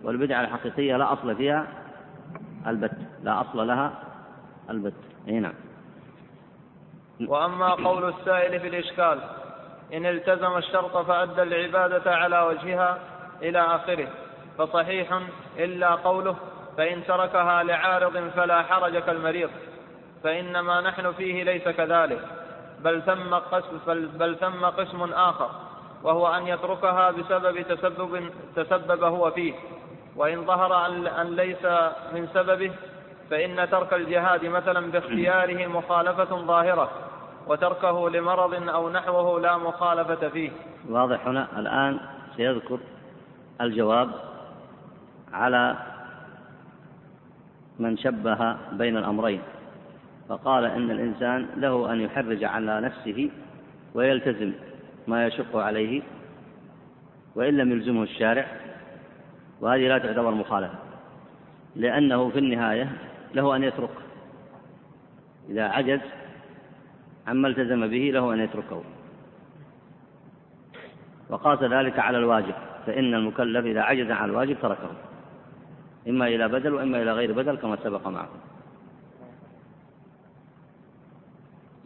والبدعة 0.02 0.40
الحقيقية 0.40 0.96
لا 0.96 1.12
أصل 1.12 1.36
فيها 1.36 1.66
البت 2.66 2.98
لا 3.22 3.40
أصل 3.40 3.66
لها 3.66 3.92
البت. 4.70 4.94
أي 5.28 5.40
نعم. 5.40 5.54
وأما 7.26 7.74
قول 7.74 8.08
السائل 8.08 8.60
في 8.60 8.68
الإشكال 8.68 9.20
إن 9.94 10.06
التزم 10.06 10.56
الشرط 10.56 10.96
فأدى 10.96 11.42
العبادة 11.42 12.16
على 12.16 12.40
وجهها 12.40 12.98
إلى 13.42 13.60
آخره 13.60 14.08
فصحيح 14.58 15.20
إلا 15.58 15.94
قوله 15.94 16.36
فإن 16.76 17.04
تركها 17.04 17.62
لعارض 17.62 18.28
فلا 18.28 18.62
حرج 18.62 18.98
كالمريض 18.98 19.50
فإنما 20.24 20.80
نحن 20.80 21.12
فيه 21.12 21.44
ليس 21.44 21.68
كذلك 21.68 22.20
بل 22.80 23.02
ثم 23.02 23.34
قسم 23.34 23.78
بل, 24.18 24.36
ثم 24.36 24.64
قسم 24.64 25.02
آخر 25.02 25.50
وهو 26.02 26.28
أن 26.28 26.46
يتركها 26.46 27.10
بسبب 27.10 27.60
تسبب 27.60 28.30
تسبب 28.56 29.04
هو 29.04 29.30
فيه. 29.30 29.54
وإن 30.18 30.44
ظهر 30.44 30.86
أن 31.20 31.36
ليس 31.36 31.64
من 32.14 32.28
سببه 32.34 32.72
فإن 33.30 33.70
ترك 33.70 33.94
الجهاد 33.94 34.44
مثلا 34.44 34.90
باختياره 34.90 35.66
مخالفة 35.66 36.36
ظاهرة 36.46 36.90
وتركه 37.46 38.10
لمرض 38.10 38.68
أو 38.68 38.90
نحوه 38.90 39.40
لا 39.40 39.56
مخالفة 39.56 40.28
فيه. 40.28 40.50
واضح 40.88 41.26
هنا. 41.26 41.48
الآن 41.58 42.00
سيذكر 42.36 42.78
الجواب 43.60 44.10
على 45.32 45.76
من 47.78 47.96
شبه 47.96 48.56
بين 48.72 48.96
الأمرين. 48.96 49.42
فقال 50.28 50.64
إن 50.64 50.90
الإنسان 50.90 51.46
له 51.56 51.92
أن 51.92 52.00
يحرج 52.00 52.44
على 52.44 52.80
نفسه 52.80 53.30
ويلتزم 53.94 54.52
ما 55.06 55.26
يشق 55.26 55.56
عليه 55.56 56.02
وإن 57.34 57.56
لم 57.56 57.72
يلزمه 57.72 58.02
الشارع 58.02 58.46
وهذه 59.60 59.88
لا 59.88 59.98
تعتبر 59.98 60.30
مخالفة. 60.30 60.74
لأنه 61.76 62.28
في 62.28 62.38
النهاية 62.38 62.92
له 63.34 63.56
أن 63.56 63.64
يترك. 63.64 63.90
إذا 65.48 65.68
عجز 65.68 66.00
عما 67.26 67.48
التزم 67.48 67.86
به 67.86 68.10
له 68.14 68.34
أن 68.34 68.40
يتركه. 68.40 68.82
وقاس 71.30 71.62
ذلك 71.62 71.98
على 71.98 72.18
الواجب. 72.18 72.54
فإن 72.86 73.14
المكلف 73.14 73.66
إذا 73.66 73.80
عجز 73.82 74.10
عن 74.10 74.28
الواجب 74.28 74.56
تركه. 74.62 74.90
إما 76.08 76.26
إلى 76.26 76.48
بدل 76.48 76.74
وإما 76.74 77.02
إلى 77.02 77.12
غير 77.12 77.32
بدل 77.32 77.56
كما 77.56 77.76
سبق 77.76 78.08
معكم. 78.08 78.38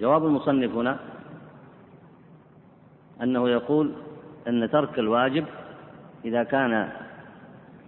جواب 0.01 0.27
المصنف 0.27 0.75
هنا 0.75 0.99
أنه 3.23 3.49
يقول 3.49 3.93
أن 4.49 4.71
ترك 4.71 4.99
الواجب 4.99 5.45
إذا 6.25 6.43
كان 6.43 6.93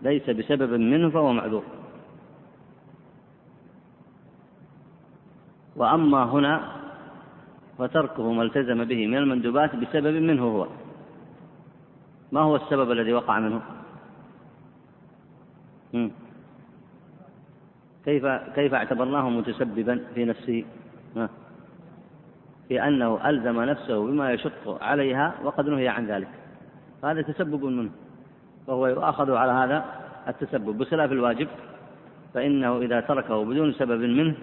ليس 0.04 0.30
بسبب 0.30 0.70
منه 0.72 1.10
فهو 1.10 1.32
معذور. 1.32 1.64
وأما 5.76 6.24
هنا 6.24 6.54
فتركه 7.78 8.32
ما 8.32 8.42
التزم 8.42 8.84
به 8.84 9.06
من 9.06 9.16
المندوبات 9.16 9.76
بسبب 9.76 10.14
منه 10.22 10.42
هو. 10.42 10.66
ما 12.32 12.40
هو 12.40 12.56
السبب 12.56 12.90
الذي 12.90 13.12
وقع 13.12 13.38
منه؟ 13.38 13.62
كيف 18.04 18.26
كيف 18.26 18.74
اعتبرناه 18.74 19.28
متسببا 19.28 20.04
في 20.14 20.24
نفسه؟ 20.24 20.64
في 22.68 22.82
أنه 22.88 23.28
ألزم 23.28 23.60
نفسه 23.60 24.06
بما 24.06 24.32
يشق 24.32 24.82
عليها 24.82 25.34
وقد 25.44 25.68
نهي 25.68 25.88
عن 25.88 26.06
ذلك. 26.06 26.28
هذا 27.04 27.22
تسبب 27.22 27.64
منه. 27.64 27.90
فهو 28.66 28.87
يؤاخذ 28.87 29.33
على 29.33 29.53
هذا 29.53 29.85
التسبب 30.29 30.79
بخلاف 30.79 31.12
الواجب 31.12 31.48
فإنه 32.35 32.79
إذا 32.79 33.00
تركه 33.00 33.44
بدون 33.44 33.72
سبب 33.72 34.00
منه 34.00 34.35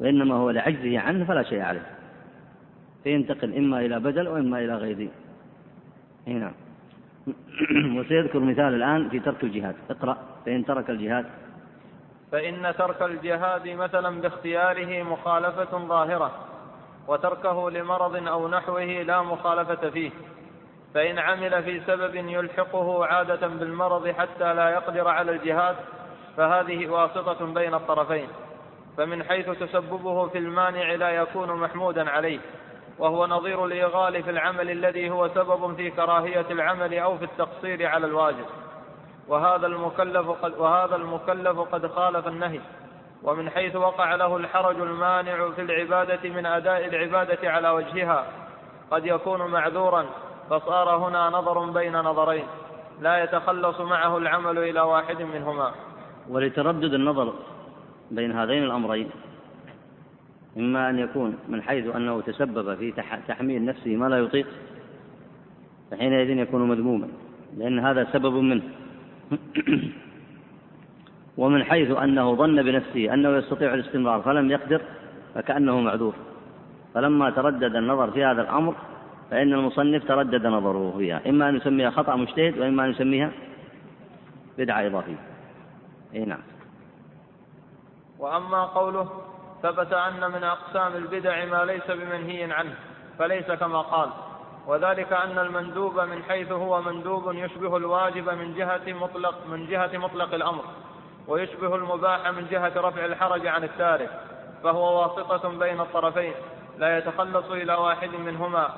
وإنما 0.00 0.34
هو 0.34 0.50
لعجزه 0.50 0.98
عنه 0.98 1.24
فلا 1.24 1.42
شيء 1.42 1.62
عليه. 1.62 1.86
فينتقل 3.04 3.56
إما 3.56 3.80
إلى 3.80 3.98
بدل 4.00 4.28
وإما 4.28 4.58
إلى 4.58 4.74
غيره 4.74 5.08
نعم. 6.26 6.52
وسيذكر 7.98 8.38
مثال 8.38 8.74
الآن 8.74 9.08
في 9.08 9.20
ترك 9.20 9.44
الجهاد. 9.44 9.74
اقرأ. 9.90 10.16
فإن 10.46 10.64
ترك 10.64 10.90
الجهاد. 10.90 11.26
فإن 12.32 12.74
ترك 12.78 13.02
الجهاد 13.02 13.68
مثلا 13.68 14.20
باختياره 14.20 15.02
مخالفة 15.02 15.78
ظاهرة 15.78 16.32
وتركه 17.08 17.70
لمرض 17.70 18.28
أو 18.28 18.48
نحوه 18.48 18.84
لا 19.02 19.22
مخالفة 19.22 19.90
فيه. 19.90 20.10
فإن 20.96 21.18
عمل 21.18 21.62
في 21.62 21.80
سبب 21.86 22.14
يلحقه 22.14 23.06
عادة 23.06 23.46
بالمرض 23.46 24.08
حتى 24.08 24.54
لا 24.54 24.70
يقدر 24.70 25.08
على 25.08 25.32
الجهاد 25.32 25.76
فهذه 26.36 26.88
واسطة 26.88 27.46
بين 27.46 27.74
الطرفين. 27.74 28.28
فمن 28.96 29.22
حيث 29.22 29.50
تسببه 29.50 30.28
في 30.28 30.38
المانع 30.38 30.94
لا 30.94 31.10
يكون 31.10 31.52
محمودا 31.52 32.10
عليه 32.10 32.38
وهو 32.98 33.26
نظير 33.26 33.64
الإغال 33.64 34.22
في 34.22 34.30
العمل 34.30 34.70
الذي 34.70 35.10
هو 35.10 35.28
سبب 35.28 35.76
في 35.76 35.90
كراهية 35.90 36.46
العمل 36.50 36.98
أو 36.98 37.18
في 37.18 37.24
التقصير 37.24 37.86
على 37.86 38.06
الواجب. 38.06 38.46
وهذا 39.28 39.66
المكلف 39.66 40.30
قد, 40.30 40.58
وهذا 40.58 40.96
المكلف 40.96 41.60
قد 41.60 41.86
خالف 41.86 42.26
النهي. 42.26 42.60
ومن 43.22 43.50
حيث 43.50 43.76
وقع 43.76 44.14
له 44.14 44.36
الحرج 44.36 44.80
المانع 44.80 45.50
في 45.50 45.62
العبادة 45.62 46.28
من 46.28 46.46
أداء 46.46 46.86
العبادة 46.86 47.50
على 47.50 47.70
وجهها 47.70 48.26
قد 48.90 49.06
يكون 49.06 49.50
معذورا. 49.50 50.06
فصار 50.50 50.96
هنا 50.96 51.30
نظر 51.30 51.70
بين 51.70 51.96
نظرين 51.96 52.44
لا 53.02 53.24
يتخلص 53.24 53.80
معه 53.80 54.18
العمل 54.18 54.58
إلى 54.58 54.80
واحد 54.80 55.22
منهما. 55.22 55.70
ولتردد 56.28 56.94
النظر 56.94 57.34
بين 58.10 58.32
هذين 58.32 58.62
الأمرين 58.62 59.10
إما 60.56 60.90
أن 60.90 60.98
يكون 60.98 61.38
من 61.48 61.62
حيث 61.62 61.96
أنه 61.96 62.20
تسبب 62.20 62.74
في 62.74 62.92
تحميل 63.28 63.64
نفسه 63.64 63.96
ما 63.96 64.08
لا 64.08 64.18
يطيق 64.18 64.46
فحينئذ 65.90 66.30
يكون 66.30 66.68
مذموما 66.68 67.08
لأن 67.56 67.78
هذا 67.78 68.08
سبب 68.12 68.34
منه. 68.34 68.62
ومن 71.38 71.64
حيث 71.64 71.90
أنه 71.90 72.34
ظن 72.34 72.62
بنفسه 72.62 73.14
أنه 73.14 73.28
يستطيع 73.36 73.74
الاستمرار 73.74 74.22
فلم 74.22 74.50
يقدر 74.50 74.80
فكأنه 75.34 75.80
معذور. 75.80 76.14
فلما 76.94 77.30
تردد 77.30 77.76
النظر 77.76 78.10
في 78.10 78.24
هذا 78.24 78.42
الأمر 78.42 78.74
فإن 79.30 79.52
المصنف 79.52 80.08
تردد 80.08 80.46
نظره 80.46 80.94
فيها. 80.98 81.20
إما 81.26 81.48
أن 81.48 81.56
يسميها 81.56 81.90
خطأ 81.90 82.16
مجتهد 82.16 82.58
وإما 82.58 82.84
أن 82.84 82.90
يسميها 82.90 83.30
بدعة 84.58 84.86
إضافية. 84.86 85.18
أي 86.14 86.24
نعم. 86.24 86.42
وأما 88.18 88.64
قوله 88.64 89.08
ثبت 89.62 89.92
أن 89.92 90.30
من 90.30 90.44
أقسام 90.44 90.96
البدع 90.96 91.44
ما 91.44 91.64
ليس 91.64 91.90
بمنهي 91.90 92.52
عنه 92.52 92.74
فليس 93.18 93.46
كما 93.46 93.80
قال. 93.80 94.10
وذلك 94.66 95.12
أن 95.12 95.38
المندوب 95.38 96.00
من 96.00 96.22
حيث 96.22 96.52
هو 96.52 96.82
مندوب 96.82 97.34
يشبه 97.34 97.76
الواجب 97.76 98.28
من 98.28 98.54
جهة 98.54 98.82
مطلق 98.86 99.34
من 99.50 99.66
جهة 99.66 99.90
مطلق 99.98 100.34
الأمر 100.34 100.64
ويشبه 101.28 101.76
المباح 101.76 102.28
من 102.28 102.46
جهة 102.50 102.72
رفع 102.76 103.04
الحرج 103.04 103.46
عن 103.46 103.64
التارك 103.64 104.10
فهو 104.62 105.02
واسطة 105.02 105.58
بين 105.58 105.80
الطرفين 105.80 106.32
لا 106.78 106.98
يتخلص 106.98 107.50
إلى 107.50 107.74
واحد 107.74 108.10
منهما. 108.26 108.68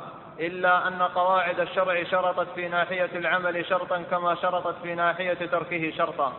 إلا 0.41 0.89
أن 0.89 1.03
قواعد 1.03 1.61
الشرع 1.61 2.05
شرطت 2.05 2.49
في 2.55 2.69
ناحية 2.69 3.11
العمل 3.15 3.67
شرطا 3.67 4.03
كما 4.11 4.35
شرطت 4.35 4.75
في 4.83 4.95
ناحية 4.95 5.35
تركه 5.35 5.91
شرطا. 5.91 6.33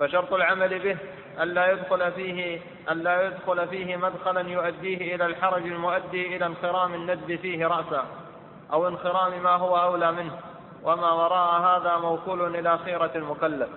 فشرط 0.00 0.32
العمل 0.32 0.78
به 0.78 0.96
ألا 1.42 1.72
يدخل 1.72 2.12
فيه 2.12 2.60
ألا 2.90 3.26
يدخل 3.26 3.68
فيه 3.68 3.96
مدخلا 3.96 4.40
يؤديه 4.40 5.14
إلى 5.14 5.26
الحرج 5.26 5.62
المؤدي 5.62 6.36
إلى 6.36 6.46
انخرام 6.46 6.94
الندب 6.94 7.36
فيه 7.36 7.66
رأسا 7.66 8.04
أو 8.72 8.88
انخرام 8.88 9.42
ما 9.42 9.50
هو 9.50 9.76
أولى 9.76 10.12
منه 10.12 10.32
وما 10.82 11.12
وراء 11.12 11.60
هذا 11.60 11.96
موكول 11.96 12.56
إلى 12.56 12.78
خيرة 12.78 13.10
المكلف. 13.14 13.68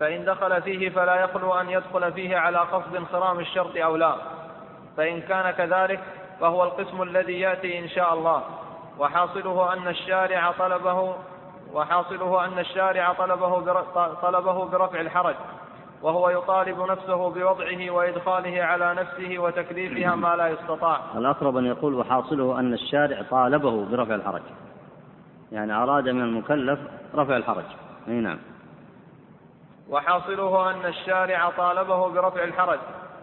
فإن 0.00 0.24
دخل 0.24 0.62
فيه 0.62 0.90
فلا 0.90 1.14
يخلو 1.14 1.54
أن 1.54 1.70
يدخل 1.70 2.12
فيه 2.12 2.36
على 2.36 2.58
قصد 2.58 2.96
انخرام 2.96 3.40
الشرط 3.40 3.76
أو 3.76 3.96
لا. 3.96 4.14
فإن 4.96 5.20
كان 5.20 5.50
كذلك 5.50 6.00
فهو 6.42 6.64
القسم 6.64 7.02
الذي 7.02 7.40
يأتي 7.40 7.78
إن 7.78 7.88
شاء 7.88 8.14
الله. 8.14 8.42
وحاصله 8.98 9.72
أن 9.72 9.88
الشارع 9.88 10.50
طلبه 10.50 11.14
وحاصله 11.72 12.44
أن 12.44 12.58
الشارع 12.58 13.12
طلبه 13.12 13.60
طلبه 14.22 14.64
برفع 14.64 15.00
الحرج. 15.00 15.34
وهو 16.02 16.28
يطالب 16.28 16.80
نفسه 16.80 17.30
بوضعه 17.30 17.90
وإدخاله 17.90 18.62
على 18.62 18.94
نفسه 18.94 19.38
وتكليفها 19.38 20.14
ما 20.14 20.36
لا 20.36 20.48
يستطاع. 20.48 21.00
الأقرب 21.14 21.56
أن 21.56 21.66
يقول 21.66 21.94
وحاصله 21.94 22.58
أن 22.60 22.72
الشارع 22.72 23.22
طالبه 23.30 23.84
برفع 23.84 24.14
الحرج؟ 24.14 24.42
يعني 25.52 25.72
أراد 25.72 26.08
من 26.08 26.22
المكلف 26.22 26.78
رفع 27.14 27.36
الحرج. 27.36 27.64
أي 28.08 28.14
نعم. 28.14 28.38
وحاصله 29.88 30.70
أن 30.70 30.86
الشارع 30.86 31.50
طالبه 31.50 32.08
برفع 32.08 32.44
الحرج. 32.44 32.78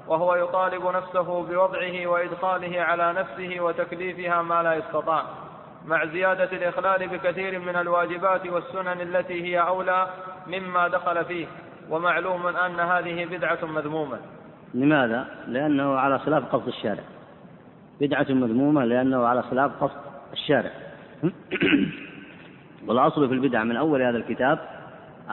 وهو 0.09 0.35
يطالب 0.35 0.85
نفسه 0.85 1.43
بوضعه 1.43 2.07
وإدخاله 2.07 2.81
على 2.81 3.13
نفسه 3.13 3.61
وتكليفها 3.61 4.41
ما 4.41 4.63
لا 4.63 4.73
يستطاع. 4.73 5.23
مع 5.85 6.05
زيادة 6.05 6.43
الإخلال 6.43 7.07
بكثير 7.07 7.59
من 7.59 7.75
الواجبات 7.75 8.47
والسنن 8.47 9.01
التي 9.01 9.43
هي 9.43 9.59
أولى 9.59 10.07
مما 10.47 10.87
دخل 10.87 11.25
فيه 11.25 11.47
ومعلوم 11.89 12.47
أن 12.47 12.79
هذه 12.79 13.25
بدعة 13.25 13.65
مذمومة. 13.65 14.17
لماذا؟ 14.73 15.25
لأنه 15.47 15.95
على 15.95 16.19
خلاف 16.19 16.55
قصد 16.55 16.67
الشارع. 16.67 17.03
بدعة 18.01 18.25
مذمومة 18.29 18.85
لأنه 18.85 19.25
على 19.25 19.41
خلاف 19.41 19.83
قصد 19.83 20.01
الشارع. 20.33 20.71
والأصل 22.87 23.27
في 23.27 23.33
البدع 23.33 23.63
من 23.63 23.77
أول 23.77 24.01
هذا 24.01 24.17
الكتاب 24.17 24.59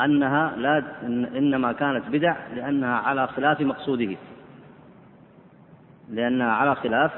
أنها 0.04 0.56
لا 0.56 0.82
إنما 1.36 1.72
كانت 1.72 2.08
بدع 2.08 2.36
لأنها 2.54 2.96
على 2.96 3.26
خلاف 3.26 3.60
مقصوده. 3.60 4.16
لأنها 6.11 6.53
على 6.53 6.75
خلاف 6.75 7.11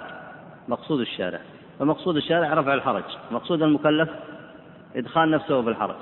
مقصود 0.68 1.01
الشارع. 1.01 1.40
فمقصود 1.79 2.16
الشارع 2.16 2.55
رفع 2.55 2.74
الحرج. 2.74 3.05
مقصود 3.31 3.62
المكلف 3.62 4.09
إدخال 4.96 5.31
نفسه 5.31 5.62
في 5.62 5.68
الحرج. 5.68 5.96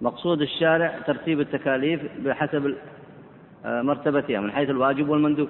مقصود 0.00 0.40
الشارع 0.40 0.98
ترتيب 1.06 1.40
التكاليف 1.40 2.00
بحسب 2.18 2.74
آه، 3.64 3.82
مرتبتها 3.82 4.40
من 4.40 4.52
حيث 4.52 4.70
الواجب 4.70 5.08
والمندوب. 5.08 5.48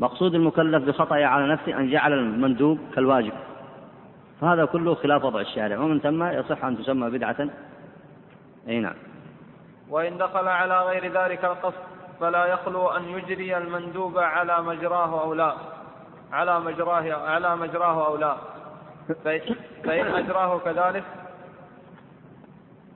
مقصود 0.00 0.34
المكلف 0.34 0.84
بخطأه 0.84 1.24
على 1.24 1.52
نفسه 1.52 1.78
أن 1.78 1.90
جعل 1.90 2.12
المندوب 2.12 2.78
كالواجب. 2.94 3.32
فهذا 4.40 4.64
كله 4.64 4.94
خلاف 4.94 5.24
وضع 5.24 5.40
الشارع. 5.40 5.78
ومن 5.78 6.00
ثم 6.00 6.24
يصح 6.24 6.64
أن 6.64 6.78
تسمى 6.78 7.10
بدعة. 7.10 7.48
أي 8.68 8.80
نعم. 8.80 8.94
وإن 9.90 10.18
دخل 10.18 10.48
على 10.48 10.80
غير 10.80 11.12
ذلك 11.12 11.44
القصد 11.44 11.93
فلا 12.20 12.46
يخلو 12.46 12.88
أن 12.88 13.08
يجري 13.08 13.56
المندوب 13.56 14.18
على 14.18 14.62
مجراه 14.62 15.20
أو 15.20 15.34
لا. 15.34 15.54
على 16.32 16.60
مجراه 16.60 17.30
على 17.30 17.56
مجراه 17.56 18.06
أو 18.06 18.16
لا. 18.16 18.36
فإن 19.84 20.14
أجراه 20.14 20.58
كذلك 20.58 21.04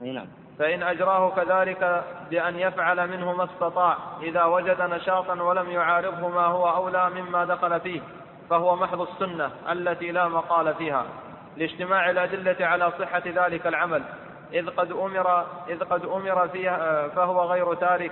نعم. 0.01 0.27
فإن 0.59 0.83
أجراه 0.83 1.29
كذلك 1.29 2.03
بأن 2.29 2.59
يفعل 2.59 3.07
منه 3.07 3.33
ما 3.33 3.43
استطاع 3.43 3.97
إذا 4.21 4.43
وجد 4.43 4.81
نشاطا 4.81 5.41
ولم 5.41 5.71
يعارضه 5.71 6.27
ما 6.27 6.45
هو 6.45 6.69
أولى 6.69 7.09
مما 7.09 7.45
دخل 7.45 7.79
فيه 7.79 8.01
فهو 8.49 8.75
محض 8.75 9.01
السنة 9.01 9.51
التي 9.71 10.11
لا 10.11 10.27
مقال 10.27 10.73
فيها. 10.73 11.05
لاجتماع 11.57 12.09
الأدلة 12.09 12.65
على 12.65 12.91
صحة 12.99 13.23
ذلك 13.25 13.67
العمل. 13.67 14.03
إذ 14.53 14.69
قد 14.69 14.91
أمر 14.91 15.45
إذ 15.69 15.83
قد 15.83 16.05
أمر 16.05 16.47
فيها 16.47 17.07
فهو 17.07 17.43
غير 17.43 17.73
تارك. 17.73 18.11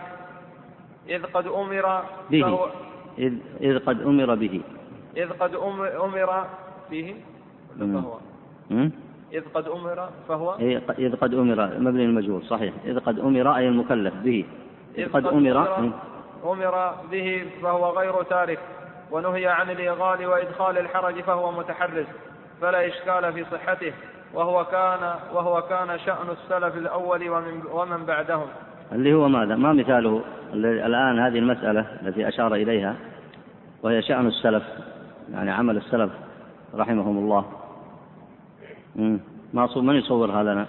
إذ 1.10 1.24
قد 1.24 1.48
أمر 1.48 2.04
به. 2.30 2.41
فهو 2.41 2.70
إذ, 3.20 3.34
إذ 3.62 3.80
قد 3.80 4.02
أمر 4.02 4.36
به. 4.36 4.62
إذ 5.17 5.30
قد 5.39 5.56
أمر 5.56 6.46
به 6.91 7.15
فهو. 7.80 8.17
إذ 9.34 9.43
قد 9.54 9.67
أمر 9.67 10.10
فهو. 10.28 10.56
إذ 11.00 11.15
قد 11.15 11.34
أمر 11.34 11.60
مبني 11.80 12.06
المجهول 12.06 12.43
صحيح. 12.43 12.74
إذ 12.86 13.00
قد 13.00 13.20
أمر 13.20 13.56
أي 13.56 13.67
المكلف 13.67 14.13
به. 14.13 14.46
إذ 14.98 15.12
قد 15.13 15.26
أمر 15.26 15.91
أمر 16.46 16.93
به 17.12 17.50
فهو 17.62 17.89
غير 18.00 18.24
تارك 18.24 18.60
ونهي 19.12 19.48
عن 19.48 19.70
الإغال 19.70 20.28
وإدخال 20.28 20.78
الحرج 20.78 21.22
فهو 21.22 21.52
متحرز 21.52 22.06
فلا 22.62 22.88
إشكال 22.88 23.34
في 23.34 23.46
صحته 23.52 23.93
وهو 24.34 24.65
كان 24.65 25.15
وهو 25.34 25.62
كان 25.62 26.00
شأن 26.00 26.30
السلف 26.30 26.78
الأول 26.78 27.30
ومن, 27.30 27.62
ومن 27.72 28.06
بعدهم. 28.06 28.48
اللي 28.91 29.13
هو 29.13 29.28
ماذا؟ 29.30 29.56
ما 29.56 29.73
مثاله 29.73 30.23
الآن 30.54 31.19
هذه 31.19 31.39
المسألة 31.39 31.86
التي 32.02 32.28
أشار 32.28 32.56
إليها 32.56 32.95
وهي 33.84 34.02
شأن 34.02 34.28
السلف 34.28 34.63
يعني 35.32 35.52
عمل 35.52 35.78
السلف 35.78 36.12
رحمهم 36.76 37.17
الله 37.17 37.45
معصوم 39.54 39.86
من 39.86 39.95
يصورها 39.95 40.43
لنا؟ 40.43 40.65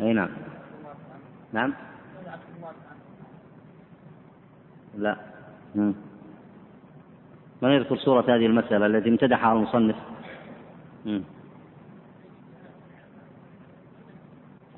أي 0.00 0.12
نعم 0.12 0.28
نعم 1.52 1.72
لا. 4.98 5.16
من 7.62 7.70
يذكر 7.70 7.96
صورة 7.96 8.20
هذه 8.20 8.46
المسألة 8.46 8.86
التي 8.86 9.08
امتدحها 9.08 9.52
المصنف. 9.52 9.96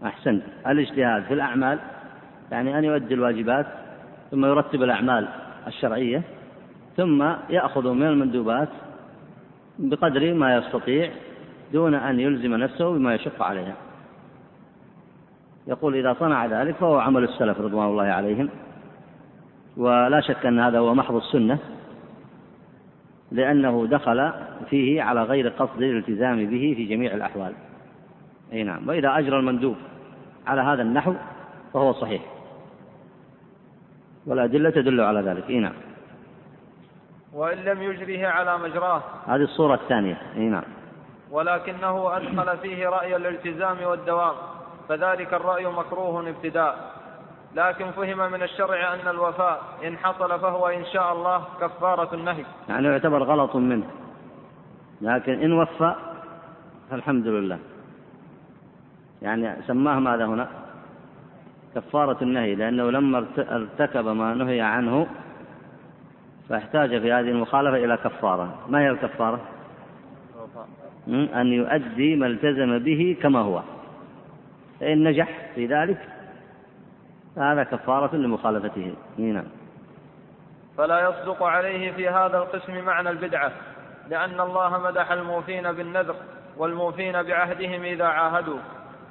أحسنت. 0.04 0.42
الاجتهاد 0.66 1.22
في 1.22 1.34
الأعمال 1.34 1.78
يعني 2.52 2.78
أن 2.78 2.84
يؤدي 2.84 3.14
الواجبات 3.14 3.66
ثم 4.30 4.44
يرتب 4.44 4.82
الأعمال 4.82 5.28
الشرعية 5.66 6.22
ثم 6.96 7.22
يأخذ 7.50 7.92
من 7.92 8.06
المندوبات 8.06 8.68
بقدر 9.78 10.34
ما 10.34 10.56
يستطيع 10.56 11.10
دون 11.72 11.94
أن 11.94 12.20
يلزم 12.20 12.54
نفسه 12.54 12.92
بما 12.92 13.14
يشق 13.14 13.42
عليها. 13.42 13.74
يقول 15.66 15.96
إذا 15.96 16.16
صنع 16.20 16.46
ذلك 16.46 16.74
فهو 16.74 16.98
عمل 16.98 17.24
السلف 17.24 17.60
رضوان 17.60 17.86
الله 17.86 18.04
عليهم 18.04 18.48
ولا 19.76 20.20
شك 20.20 20.46
أن 20.46 20.60
هذا 20.60 20.78
هو 20.78 20.94
محض 20.94 21.14
السنة 21.14 21.58
لأنه 23.32 23.86
دخل 23.86 24.32
فيه 24.70 25.02
على 25.02 25.22
غير 25.22 25.48
قصد 25.48 25.82
الالتزام 25.82 26.36
به 26.36 26.74
في 26.76 26.84
جميع 26.84 27.14
الأحوال. 27.14 27.52
أي 28.52 28.62
نعم. 28.62 28.88
وإذا 28.88 29.18
أجرى 29.18 29.38
المندوب 29.38 29.76
على 30.46 30.62
هذا 30.62 30.82
النحو 30.82 31.14
فهو 31.74 31.92
صحيح. 31.92 32.22
والأدلة 34.26 34.70
تدل 34.70 35.00
على 35.00 35.20
ذلك. 35.20 35.50
أي 35.50 35.60
نعم. 35.60 35.74
وإن 37.32 37.58
لم 37.58 37.82
يجره 37.82 38.28
على 38.28 38.58
مجراه. 38.58 39.02
هذه 39.26 39.42
الصورة 39.42 39.74
الثانية. 39.74 40.18
أي 40.36 40.48
نعم. 40.48 40.64
ولكنه 41.30 42.16
أدخل 42.16 42.58
فيه 42.58 42.88
رأي 42.88 43.16
الالتزام 43.16 43.76
والدوام 43.84 44.34
فذلك 44.88 45.34
الرأي 45.34 45.66
مكروه 45.66 46.28
ابتداء. 46.28 46.96
لكن 47.56 47.90
فهم 47.90 48.32
من 48.32 48.42
الشرع 48.42 48.94
أن 48.94 49.08
الوفاء 49.08 49.62
إن 49.86 49.98
حصل 49.98 50.40
فهو 50.40 50.66
إن 50.68 50.84
شاء 50.84 51.12
الله 51.12 51.44
كفارة 51.60 52.14
النهي. 52.14 52.44
يعني 52.68 52.88
يعتبر 52.88 53.22
غلط 53.22 53.56
منه. 53.56 53.86
لكن 55.00 55.32
إن 55.32 55.52
وفى 55.52 55.94
فالحمد 56.90 57.26
لله. 57.26 57.58
يعني 59.22 59.62
سماه 59.66 59.98
ماذا 59.98 60.26
هنا؟ 60.26 60.48
كفارة 61.74 62.16
النهي 62.22 62.54
لأنه 62.54 62.90
لما 62.90 63.26
ارتكب 63.38 64.06
ما 64.06 64.34
نهي 64.34 64.60
عنه 64.60 65.06
فاحتاج 66.48 67.00
في 67.00 67.12
هذه 67.12 67.28
المخالفة 67.28 67.84
إلى 67.84 67.96
كفارة. 67.96 68.58
ما 68.68 68.80
هي 68.80 68.90
الكفارة؟ 68.90 69.40
أن 71.08 71.46
يؤدي 71.46 72.16
ما 72.16 72.26
التزم 72.26 72.78
به 72.78 73.16
كما 73.22 73.38
هو. 73.38 73.62
فإن 74.80 75.04
نجح 75.08 75.28
في 75.54 75.66
ذلك 75.66 76.15
فهذا 77.36 77.64
كفارة 77.64 78.16
لمخالفته 78.16 78.94
نعم. 79.18 79.44
فلا 80.78 81.00
يصدق 81.00 81.42
عليه 81.42 81.92
في 81.92 82.08
هذا 82.08 82.38
القسم 82.38 82.84
معنى 82.84 83.10
البدعة 83.10 83.52
لأن 84.08 84.40
الله 84.40 84.78
مدح 84.78 85.12
الموفين 85.12 85.72
بالنذر 85.72 86.14
والموفين 86.56 87.22
بعهدهم 87.22 87.82
إذا 87.82 88.04
عاهدوا 88.04 88.58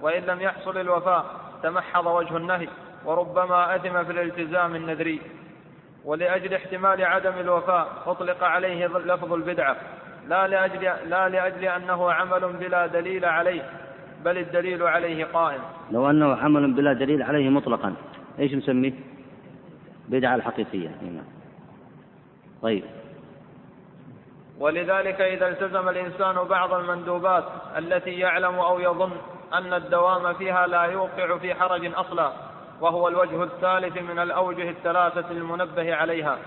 وإن 0.01 0.23
لم 0.23 0.41
يحصل 0.41 0.77
الوفاء 0.77 1.25
تمحض 1.63 2.05
وجه 2.05 2.38
النهي 2.38 2.67
وربما 3.05 3.75
أثم 3.75 4.03
في 4.03 4.11
الالتزام 4.11 4.75
النذري. 4.75 5.21
ولأجل 6.05 6.53
احتمال 6.53 7.05
عدم 7.05 7.33
الوفاء 7.39 7.88
أطلق 8.05 8.43
عليه 8.43 8.88
لفظ 8.88 9.33
البدعة 9.33 9.75
لا 10.27 10.47
لأجل, 10.47 11.09
لا 11.09 11.29
لأجل 11.29 11.65
أنه 11.65 12.11
عمل 12.11 12.53
بلا 12.53 12.88
دليل 12.88 13.25
عليه 13.25 13.69
بل 14.25 14.38
الدليل 14.38 14.83
عليه 14.83 15.25
قائم. 15.25 15.61
لو 15.91 16.09
أنه 16.09 16.35
عمل 16.35 16.73
بلا 16.73 16.93
دليل 16.93 17.23
عليه 17.23 17.49
مطلقا. 17.49 17.93
إيش 18.39 18.54
نسميه؟ 18.54 18.93
بدعة 20.10 20.36
الحقيقية. 20.36 20.89
هنا 21.02 21.24
طيب. 22.62 22.84
ولذلك 24.60 25.21
إذا 25.21 25.48
التزم 25.48 25.89
الإنسان 25.89 26.36
بعض 26.36 26.74
المندوبات 26.74 27.43
التي 27.78 28.19
يعلم 28.19 28.56
أو 28.56 28.80
يظن 28.80 29.12
أن 29.54 29.74
الدوام 29.74 30.34
فيها 30.34 30.67
لا 30.67 30.84
يوقع 30.84 31.38
في 31.38 31.54
حرج 31.54 31.93
أصلا 31.95 32.32
وهو 32.82 33.08
الوجه 33.08 33.43
الثالث 33.43 33.98
من 34.02 34.19
الأوجه 34.19 34.69
الثلاثة 34.69 35.32
المنبه 35.32 35.95
عليها 35.95 36.38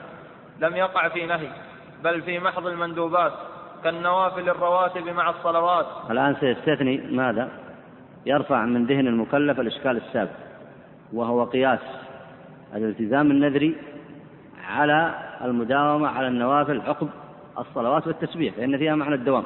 لم 0.61 0.77
يقع 0.77 1.09
في 1.09 1.27
نهي 1.27 1.49
بل 2.05 2.23
في 2.23 2.39
محض 2.39 2.67
المندوبات 2.67 3.33
كالنوافل 3.85 4.49
الرواتب 4.49 5.09
مع 5.09 5.31
الصلوات. 5.31 5.87
الآن 6.11 6.37
سيستثني 6.41 6.97
ماذا؟ 6.97 7.49
يرفع 8.27 8.65
من 8.65 8.87
ذهن 8.87 9.07
المكلف 9.07 9.61
الإشكال 9.61 9.97
السابق. 9.97 10.48
وهو 11.13 11.45
قياس 11.45 11.79
الالتزام 12.75 13.31
النذري 13.31 13.75
على 14.69 15.15
المداومة 15.45 16.09
على 16.09 16.29
النوافل 16.29 16.81
عقب 16.81 17.09
الصلوات 17.59 18.07
والتسبيح 18.07 18.59
لأن 18.59 18.79
فيها 18.79 18.95
معنى 18.95 19.15
الدوام. 19.15 19.45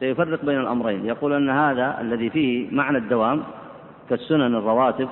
سيفرق 0.00 0.44
بين 0.44 0.60
الأمرين. 0.60 1.06
يقول 1.06 1.32
أن 1.32 1.50
هذا 1.50 2.00
الذي 2.00 2.30
فيه 2.30 2.70
معنى 2.70 2.98
الدوام 2.98 3.42
كالسنن 4.10 4.54
الرواتب 4.54 5.08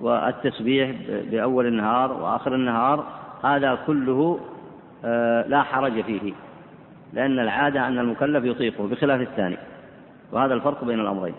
والتسبيح 0.00 0.90
بأول 1.08 1.66
النهار 1.66 2.12
وآخر 2.12 2.54
النهار 2.54 3.04
هذا 3.44 3.78
كله 3.86 4.40
آه، 5.04 5.46
لا 5.48 5.62
حرج 5.62 6.00
فيه 6.00 6.32
لأن 7.12 7.38
العادة 7.38 7.86
أن 7.86 7.98
المكلف 7.98 8.44
يطيقه 8.44 8.86
بخلاف 8.86 9.20
الثاني 9.20 9.56
وهذا 10.32 10.54
الفرق 10.54 10.84
بين 10.84 11.00
الأمرين. 11.00 11.34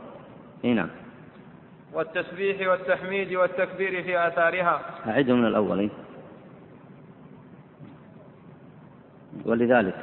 نعم. 0.64 0.88
والتسبيح 1.94 2.70
والتحميد 2.70 3.34
والتكبير 3.34 4.04
في 4.04 4.28
آثارها. 4.28 4.82
أعده 5.08 5.34
من 5.34 5.46
الأول 5.46 5.90
ولذلك. 9.46 9.96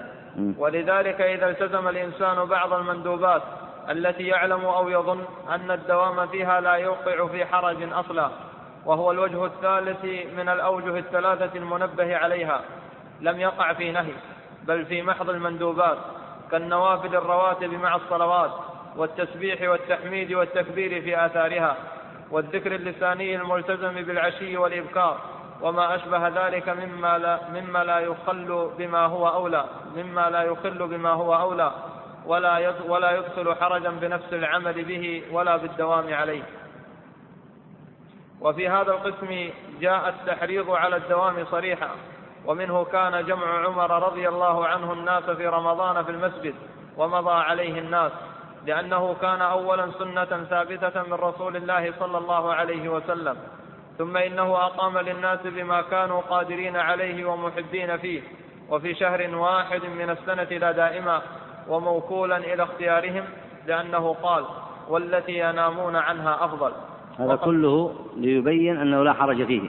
ولذلك 0.59 1.21
إذا 1.21 1.49
التزم 1.49 1.89
الإنسان 1.89 2.45
بعض 2.45 2.73
المندوبات 2.73 3.43
التي 3.91 4.27
يعلم 4.27 4.65
أو 4.65 4.89
يظن 4.89 5.25
أن 5.49 5.71
الدوام 5.71 6.27
فيها 6.27 6.61
لا 6.61 6.75
يوقع 6.75 7.27
في 7.27 7.45
حرج 7.45 7.93
أصلا 7.93 8.31
وهو 8.87 9.13
الوجه 9.13 9.47
الثالث 9.47 10.05
من 10.37 10.49
الأوجه 10.49 10.99
الثلاثة 10.99 11.59
المنبه 11.59 12.17
عليها 12.17 12.61
لم 13.21 13.41
يقع 13.41 13.73
في 13.73 13.93
نهي 13.93 14.13
بل 14.67 14.85
في 14.87 15.03
محض 15.03 15.31
المندوبات 15.31 15.99
كالنوافل 16.51 17.17
الرواتب 17.17 17.73
مع 17.73 17.97
الصلوات. 17.97 18.51
والتسبيح 18.97 19.71
والتحميد 19.71 20.33
والتكبير 20.33 21.03
في 21.03 21.27
آثارها 21.27 21.77
والذكر 22.31 22.75
اللساني 22.75 23.37
الملتزم 23.37 23.93
بالعشي 23.93 24.57
والإبكار 24.57 25.21
وما 25.63 25.95
أشبه 25.95 26.29
ذلك 26.29 26.69
مما 26.69 27.19
لا, 27.19 27.41
مما 27.55 27.85
لا 27.85 27.99
يخل 27.99 28.71
بما 28.79 29.07
هو 29.07 29.29
أولى 29.29 29.65
مما 29.97 30.31
لا 30.31 30.43
يخل 30.43 30.87
بما 30.89 31.11
هو 31.11 31.35
أولى 31.35 31.73
ولا 32.27 32.75
ولا 32.89 33.11
يدخل 33.11 33.55
حرجا 33.55 33.91
بنفس 33.91 34.33
العمل 34.33 34.85
به 34.85 35.23
ولا 35.33 35.57
بالدوام 35.57 36.15
عليه. 36.15 36.43
وفي 38.41 38.69
هذا 38.69 38.91
القسم 38.91 39.51
جاء 39.81 40.09
التحريض 40.09 40.71
على 40.71 40.97
الدوام 40.97 41.45
صريحا 41.45 41.91
ومنه 42.47 42.85
كان 42.85 43.25
جمع 43.25 43.67
عمر 43.67 44.07
رضي 44.07 44.29
الله 44.29 44.67
عنه 44.67 44.93
الناس 44.93 45.25
في 45.25 45.47
رمضان 45.47 46.05
في 46.05 46.11
المسجد 46.11 46.55
ومضى 46.97 47.35
عليه 47.35 47.79
الناس. 47.79 48.13
لأنه 48.67 49.15
كان 49.21 49.43
أولا 49.43 49.91
سنة 49.99 50.45
ثابتة 50.45 51.03
من 51.03 51.13
رسول 51.13 51.57
الله 51.57 51.93
صلى 52.01 52.19
الله 52.19 52.55
عليه 52.55 52.89
وسلم 52.89 53.37
ثم 53.99 54.17
إنه 54.17 54.57
أقام 54.57 54.99
للناس 54.99 55.39
بما 55.45 55.83
كانوا 55.83 56.21
قادرين 56.21 56.77
عليه 56.77 57.25
ومحبين 57.25 57.97
فيه 57.97 58.21
وفي 58.71 58.95
شهر 58.95 59.37
واحد 59.37 59.81
من 59.99 60.11
السنة 60.11 60.59
لا 60.59 60.73
دائما 60.73 61.23
وموكولا 61.69 62.37
إلى 62.37 62.63
اختيارهم 62.63 63.25
لأنه 63.67 64.17
قال 64.23 64.45
والتي 64.89 65.39
ينامون 65.39 65.97
عنها 65.97 66.45
أفضل. 66.45 66.73
هذا 67.19 67.37
كله 67.37 67.95
ليبين 68.17 68.77
أنه 68.77 69.03
لا 69.03 69.13
حرج 69.13 69.45
فيه. 69.45 69.63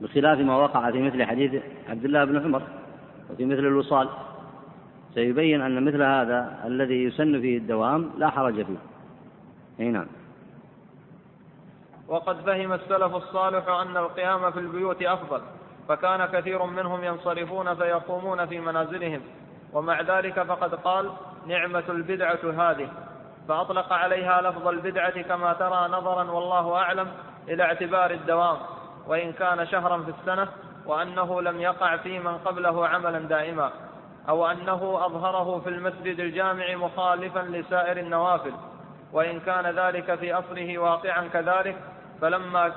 بخلاف 0.00 0.38
ما 0.38 0.56
وقع 0.56 0.90
في 0.90 1.02
مثل 1.02 1.24
حديث 1.24 1.62
عبد 1.88 2.04
الله 2.04 2.24
بن 2.24 2.44
عمر 2.44 2.62
وفي 3.30 3.44
مثل 3.44 3.58
الوصال. 3.58 4.08
سيبين 5.16 5.62
أن 5.62 5.84
مثل 5.84 6.02
هذا 6.02 6.62
الذي 6.64 7.04
يسن 7.04 7.40
فيه 7.40 7.58
الدوام 7.58 8.10
لا 8.16 8.30
حرج 8.30 8.54
فيه. 8.54 8.76
أي 9.80 9.88
نعم. 9.88 10.06
وقد 12.08 12.36
فهم 12.36 12.72
السلف 12.72 13.14
الصالح 13.14 13.68
أن 13.68 13.96
القيام 13.96 14.50
في 14.50 14.58
البيوت 14.58 15.02
أفضل 15.02 15.40
فكان 15.88 16.26
كثير 16.26 16.64
منهم 16.64 17.04
ينصرفون 17.04 17.74
فيقومون 17.74 18.46
في 18.46 18.60
منازلهم. 18.60 19.20
ومع 19.72 20.00
ذلك 20.00 20.42
فقد 20.42 20.74
قال 20.74 21.10
نعمة 21.46 21.84
البدعة 21.88 22.40
هذه. 22.58 22.88
فأطلق 23.48 23.92
عليها 23.92 24.42
لفظ 24.42 24.68
البدعة 24.68 25.22
كما 25.22 25.52
ترى 25.52 25.88
نظرا 25.88 26.30
والله 26.30 26.74
أعلم 26.74 27.08
إلى 27.48 27.62
اعتبار 27.62 28.10
الدوام. 28.10 28.56
وإن 29.06 29.32
كان 29.32 29.66
شهرا 29.66 30.02
في 30.02 30.10
السنة 30.20 30.48
وأنه 30.86 31.42
لم 31.42 31.60
يقع 31.60 31.96
في 31.96 32.18
من 32.18 32.38
قبله 32.38 32.88
عملا 32.88 33.18
دائما. 33.18 33.85
أو 34.28 34.46
أنه 34.46 35.06
أظهره 35.06 35.60
في 35.60 35.68
المسجد 35.68 36.20
الجامع 36.20 36.74
مخالفا 36.74 37.38
لسائر 37.40 37.96
النوافل 37.96 38.52
وإن 39.12 39.40
كان 39.40 39.66
ذلك 39.66 40.14
في 40.14 40.34
أصله 40.34 40.78
واقعا 40.78 41.28
كذلك 41.28 41.76
فلما 42.20 42.72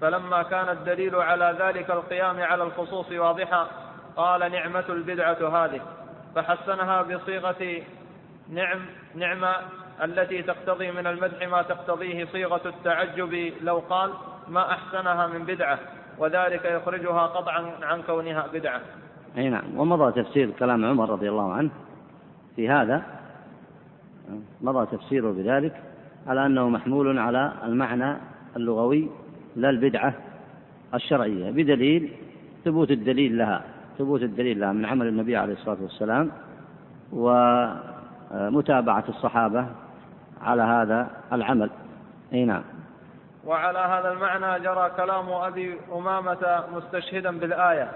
فلما 0.00 0.42
كان 0.42 0.68
الدليل 0.68 1.14
على 1.14 1.56
ذلك 1.58 1.90
القيام 1.90 2.42
على 2.42 2.62
الخصوص 2.62 3.12
واضحا 3.12 3.66
قال 4.16 4.52
نعمة 4.52 4.84
البدعة 4.88 5.64
هذه. 5.64 5.80
فحسنها 6.34 7.02
بصيغة 7.02 7.82
نعم 8.48 8.86
نعمة 9.14 9.54
التي 10.02 10.42
تقتضي 10.42 10.90
من 10.90 11.06
المدح 11.06 11.48
ما 11.48 11.62
تقتضيه 11.62 12.24
صيغة 12.24 12.60
التعجب 12.66 13.52
لو 13.60 13.78
قال 13.78 14.12
ما 14.48 14.72
أحسنها 14.72 15.26
من 15.26 15.44
بدعة 15.44 15.78
وذلك 16.18 16.64
يخرجها 16.64 17.26
قطعا 17.26 17.72
عن 17.82 18.02
كونها 18.02 18.46
بدعة. 18.52 18.80
أي 19.38 19.48
نعم. 19.50 19.64
ومضى 19.76 20.22
تفسير 20.22 20.50
كلام 20.50 20.84
عمر 20.84 21.10
رضي 21.10 21.28
الله 21.28 21.52
عنه 21.52 21.70
في 22.56 22.68
هذا. 22.68 23.02
مضى 24.60 24.96
تفسيره 24.96 25.30
بذلك 25.30 25.82
على 26.26 26.46
أنه 26.46 26.68
محمول 26.68 27.18
على 27.18 27.52
المعنى 27.64 28.16
اللغوي 28.56 29.08
لا 29.56 29.70
البدعة 29.70 30.14
الشرعية 30.94 31.50
بدليل 31.50 32.12
ثبوت 32.64 32.90
الدليل 32.90 33.38
لها 33.38 33.62
ثبوت 33.98 34.22
الدليل 34.22 34.60
لها 34.60 34.72
من 34.72 34.86
عمل 34.86 35.06
النبي 35.06 35.36
عليه 35.36 35.52
الصلاة 35.52 35.76
والسلام 35.82 36.30
ومتابعة 37.12 39.04
الصحابة 39.08 39.66
على 40.42 40.62
هذا 40.62 41.10
العمل. 41.32 41.70
أي 42.32 42.44
نعم. 42.44 42.62
وعلى 43.46 43.78
هذا 43.78 44.12
المعنى 44.12 44.64
جرى 44.64 44.90
كلام 44.96 45.28
أبي 45.28 45.76
أمامة 45.92 46.64
مستشهدا 46.74 47.38
بالآية. 47.38 47.90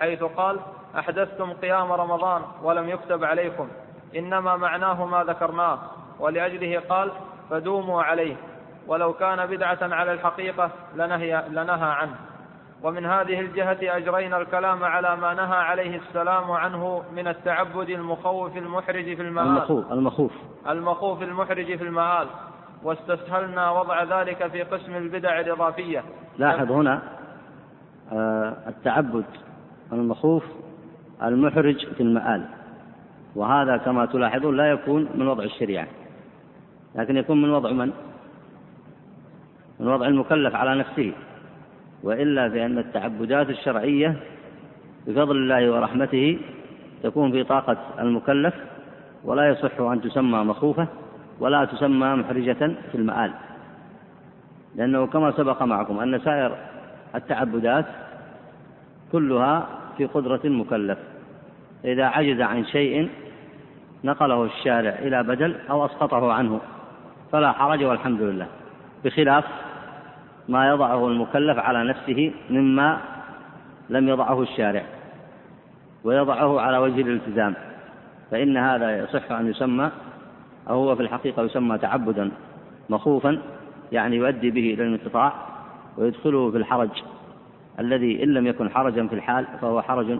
حيث 0.00 0.22
قال 0.22 0.60
أحدثتم 0.98 1.52
قيام 1.52 1.92
رمضان 1.92 2.42
ولم 2.62 2.88
يكتب 2.88 3.24
عليكم 3.24 3.68
إنما 4.16 4.56
معناه 4.56 5.06
ما 5.06 5.24
ذكرناه. 5.24 5.78
ولأجله 6.20 6.82
قال 6.88 7.12
فدوموا 7.50 8.02
عليه 8.02 8.36
ولو 8.86 9.12
كان 9.12 9.46
بدعة 9.46 9.78
على 9.82 10.12
الحقيقة 10.12 10.70
لنهي, 10.94 11.44
لنهى 11.50 11.90
عنه. 11.90 12.14
ومن 12.82 13.06
هذه 13.06 13.40
الجهة 13.40 13.78
أجرينا 13.96 14.36
الكلام 14.36 14.84
على 14.84 15.16
ما 15.16 15.34
نهى 15.34 15.56
عليه 15.56 15.96
السلام 15.96 16.50
عنه 16.50 17.02
من 17.12 17.28
التعبد 17.28 17.88
المخوف 17.88 18.56
المحرج 18.56 19.16
في 19.16 19.22
المآل. 19.22 19.46
المخوف 19.46 19.92
المخوف. 19.92 20.32
المخوف 20.68 21.22
المحرج 21.22 21.76
في 21.76 21.84
المآل. 21.84 22.26
واستسهلنا 22.82 23.70
وضع 23.70 24.02
ذلك 24.02 24.46
في 24.46 24.62
قسم 24.62 24.96
البدع 24.96 25.40
الإضافية. 25.40 26.04
لاحظ 26.38 26.72
هنا 26.72 27.02
آه، 28.12 28.56
التعبد 28.68 29.24
المخوف 29.92 30.44
المحرج 31.22 31.86
في 31.86 32.02
المآل. 32.02 32.42
وهذا 33.34 33.76
كما 33.76 34.06
تلاحظون 34.06 34.56
لا 34.56 34.70
يكون 34.70 35.08
من 35.14 35.28
وضع 35.28 35.44
الشريعة. 35.44 35.86
لكن 36.94 37.16
يكون 37.16 37.42
من 37.42 37.50
وضع 37.50 37.72
من؟ 37.72 37.92
من 39.80 39.88
وضع 39.88 40.06
المكلف 40.06 40.54
على 40.54 40.78
نفسه. 40.78 41.12
وإلا 42.02 42.48
فإن 42.48 42.78
التعبدات 42.78 43.50
الشرعية 43.50 44.16
بفضل 45.06 45.36
الله 45.36 45.72
ورحمته 45.72 46.38
تكون 47.02 47.32
في 47.32 47.44
طاقة 47.44 47.76
المكلف 47.98 48.54
ولا 49.24 49.48
يصح 49.48 49.80
أن 49.80 50.00
تسمى 50.00 50.38
مخوفة 50.38 50.86
ولا 51.40 51.64
تسمى 51.64 52.14
محرجة 52.14 52.72
في 52.92 52.94
المآل. 52.94 53.32
لأنه 54.76 55.06
كما 55.06 55.32
سبق 55.32 55.62
معكم 55.62 55.98
أن 55.98 56.20
سائر 56.20 56.56
التعبدات 57.14 57.86
كلها 59.12 59.66
في 59.96 60.06
قدرة 60.06 60.40
المكلف 60.44 60.98
إذا 61.84 62.04
عجز 62.04 62.40
عن 62.40 62.64
شيء 62.64 63.08
نقله 64.04 64.44
الشارع 64.44 64.90
إلى 64.90 65.22
بدل 65.22 65.54
أو 65.70 65.86
أسقطه 65.86 66.32
عنه 66.32 66.60
فلا 67.32 67.52
حرج 67.52 67.84
والحمد 67.84 68.22
لله. 68.22 68.46
بخلاف 69.04 69.44
ما 70.48 70.68
يضعه 70.68 71.08
المكلف 71.08 71.58
على 71.58 71.84
نفسه 71.84 72.32
مما 72.50 73.00
لم 73.90 74.08
يضعه 74.08 74.42
الشارع 74.42 74.82
ويضعه 76.04 76.60
على 76.60 76.78
وجه 76.78 77.00
الالتزام 77.00 77.54
فإن 78.30 78.56
هذا 78.56 78.98
يصح 78.98 79.32
أن 79.32 79.50
يسمى 79.50 79.90
أو 80.68 80.74
هو 80.74 80.96
في 80.96 81.02
الحقيقة 81.02 81.42
يسمى 81.42 81.78
تعبدا 81.78 82.30
مخوفا 82.90 83.38
يعني 83.92 84.16
يؤدي 84.16 84.50
به 84.50 84.74
إلى 84.74 84.82
الانقطاع 84.82 85.32
ويدخله 85.98 86.50
في 86.50 86.56
الحرج. 86.56 86.90
الذي 87.80 88.22
إن 88.22 88.28
لم 88.28 88.46
يكن 88.46 88.70
حرجا 88.70 89.06
في 89.06 89.14
الحال 89.14 89.46
فهو 89.60 89.82
حرج 89.82 90.18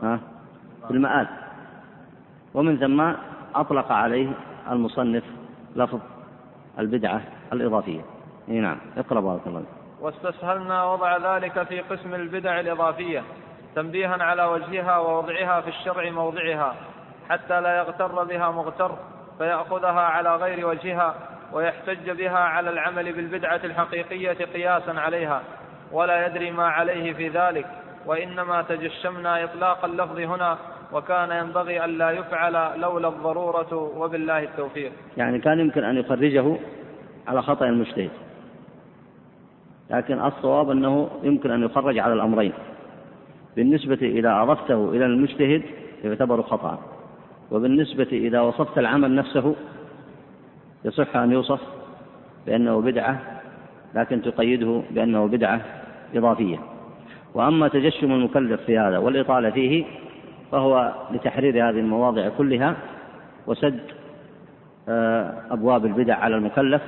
في 0.00 0.90
المآل. 0.90 1.26
ومن 2.54 2.78
ثم 2.78 3.12
أطلق 3.54 3.92
عليه 3.92 4.28
المصنف 4.70 5.24
لفظ 5.76 6.00
البدعة 6.78 7.20
الإضافية. 7.52 8.00
إي 8.48 8.60
نعم. 8.60 8.76
اقرأ 8.96 9.20
بارك 9.20 9.40
الله 9.46 9.64
واستسهلنا 10.00 10.84
وضع 10.84 11.36
ذلك 11.36 11.62
في 11.62 11.80
قسم 11.80 12.14
البدع 12.14 12.60
الإضافية 12.60 13.22
تنبيها 13.74 14.22
على 14.22 14.44
وجهها 14.44 14.98
ووضعها 14.98 15.60
في 15.60 15.68
الشرع 15.68 16.10
موضعها 16.10 16.74
حتى 17.28 17.60
لا 17.60 17.78
يغتر 17.78 18.24
بها 18.24 18.50
مغتر 18.50 18.96
فيأخذها 19.38 20.00
على 20.00 20.36
غير 20.36 20.66
وجهها 20.66 21.14
ويحتج 21.52 22.10
بها 22.10 22.38
على 22.38 22.70
العمل 22.70 23.12
بالبدعة 23.12 23.60
الحقيقية 23.64 24.44
قياسا 24.44 24.90
عليها. 24.90 25.42
ولا 25.92 26.26
يدري 26.26 26.50
ما 26.50 26.66
عليه 26.66 27.12
في 27.12 27.28
ذلك 27.28 27.66
وإنما 28.06 28.62
تجشمنا 28.62 29.44
إطلاق 29.44 29.84
اللفظ 29.84 30.18
هنا 30.18 30.58
وكان 30.92 31.30
ينبغي 31.30 31.84
ألا 31.84 32.10
يفعل 32.10 32.80
لولا 32.80 33.08
الضرورة 33.08 33.74
وبالله 33.96 34.42
التوفيق. 34.42 34.92
يعني 35.16 35.38
كان 35.38 35.60
يمكن 35.60 35.84
أن 35.84 35.96
يخرجه 35.96 36.56
على 37.28 37.42
خطأ 37.42 37.66
المجتهد 37.66 38.10
لكن 39.90 40.20
الصواب 40.20 40.70
أنه 40.70 41.10
يمكن 41.22 41.50
أن 41.50 41.62
يخرج 41.64 41.98
على 41.98 42.12
الأمرين. 42.12 42.52
بالنسبة 43.56 43.98
إذا 44.02 44.42
أضفته 44.42 44.90
إلى 44.90 45.06
المجتهد 45.06 45.62
يعتبر 46.04 46.42
خطأ 46.42 46.78
وبالنسبة 47.50 48.08
إذا 48.12 48.40
وصفت 48.40 48.78
العمل 48.78 49.14
نفسه 49.14 49.54
يصح 50.84 51.16
أن 51.16 51.32
يوصف 51.32 51.60
بأنه 52.46 52.80
بدعة 52.80 53.33
لكن 53.94 54.22
تقيده 54.22 54.82
بأنه 54.90 55.26
بدعة 55.26 55.60
إضافية. 56.14 56.58
وأما 57.34 57.68
تجشم 57.68 58.12
المكلف 58.12 58.60
في 58.60 58.78
هذا 58.78 58.98
والإطالة 58.98 59.50
فيه 59.50 59.84
فهو 60.52 60.92
لتحرير 61.10 61.68
هذه 61.68 61.78
المواضع 61.78 62.28
كلها 62.28 62.76
وسد 63.46 63.80
آه، 64.88 65.34
أبواب 65.50 65.86
البدع 65.86 66.16
على 66.16 66.36
المكلف 66.36 66.82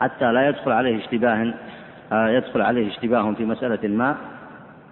حتى 0.00 0.32
لا 0.32 0.48
يدخل 0.48 0.72
عليه 0.72 0.98
اشتباه 1.04 1.54
آه، 2.12 2.28
يدخل 2.28 2.60
عليه 2.60 2.88
اشتباه 2.88 3.32
في 3.32 3.44
مسألة 3.44 3.88
ما 3.88 4.16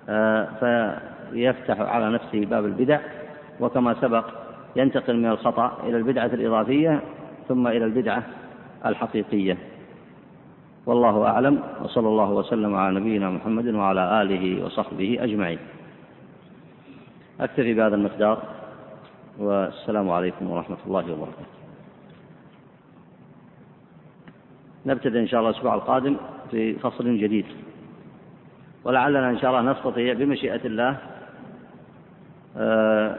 آه، 0.09 0.49
فيفتح 0.61 1.81
على 1.81 2.11
نفسه 2.11 2.47
باب 2.47 2.65
البدع. 2.65 2.99
وكما 3.61 3.95
سبق 4.01 4.25
ينتقل 4.77 5.17
من 5.17 5.27
الخطأ 5.27 5.79
إلى 5.87 5.97
البدعة 5.97 6.27
الإضافية 6.27 7.01
ثم 7.49 7.67
إلى 7.67 7.85
البدعة 7.85 8.23
الحقيقية. 8.87 9.57
والله 10.91 11.27
أعلم 11.27 11.63
وصلى 11.83 12.09
الله 12.09 12.31
وسلم 12.31 12.75
على 12.75 13.01
نبينا 13.01 13.31
محمد 13.31 13.67
وعلى 13.67 14.23
آله 14.23 14.65
وصحبه 14.65 15.19
أجمعين. 15.21 15.59
أكتفي 17.41 17.75
بهذا 17.75 17.95
المقدار 17.95 18.43
والسلام 19.39 20.11
عليكم 20.11 20.51
ورحمة 20.51 20.77
الله 20.87 21.05
وبركاته. 21.13 21.55
نبتدئ 24.87 25.19
إن 25.21 25.29
شاء 25.31 25.41
الله 25.41 25.51
الأسبوع 25.51 25.75
القادم 25.75 26.17
في 26.51 26.75
فصل 26.75 27.19
جديد. 27.19 27.47
ولعلنا 28.85 29.31
إن 29.31 29.39
شاء 29.39 29.51
الله 29.51 29.73
نستطيع 29.73 30.13
بمشيئة 30.13 30.65
الله 30.67 30.97
آه، 32.57 33.17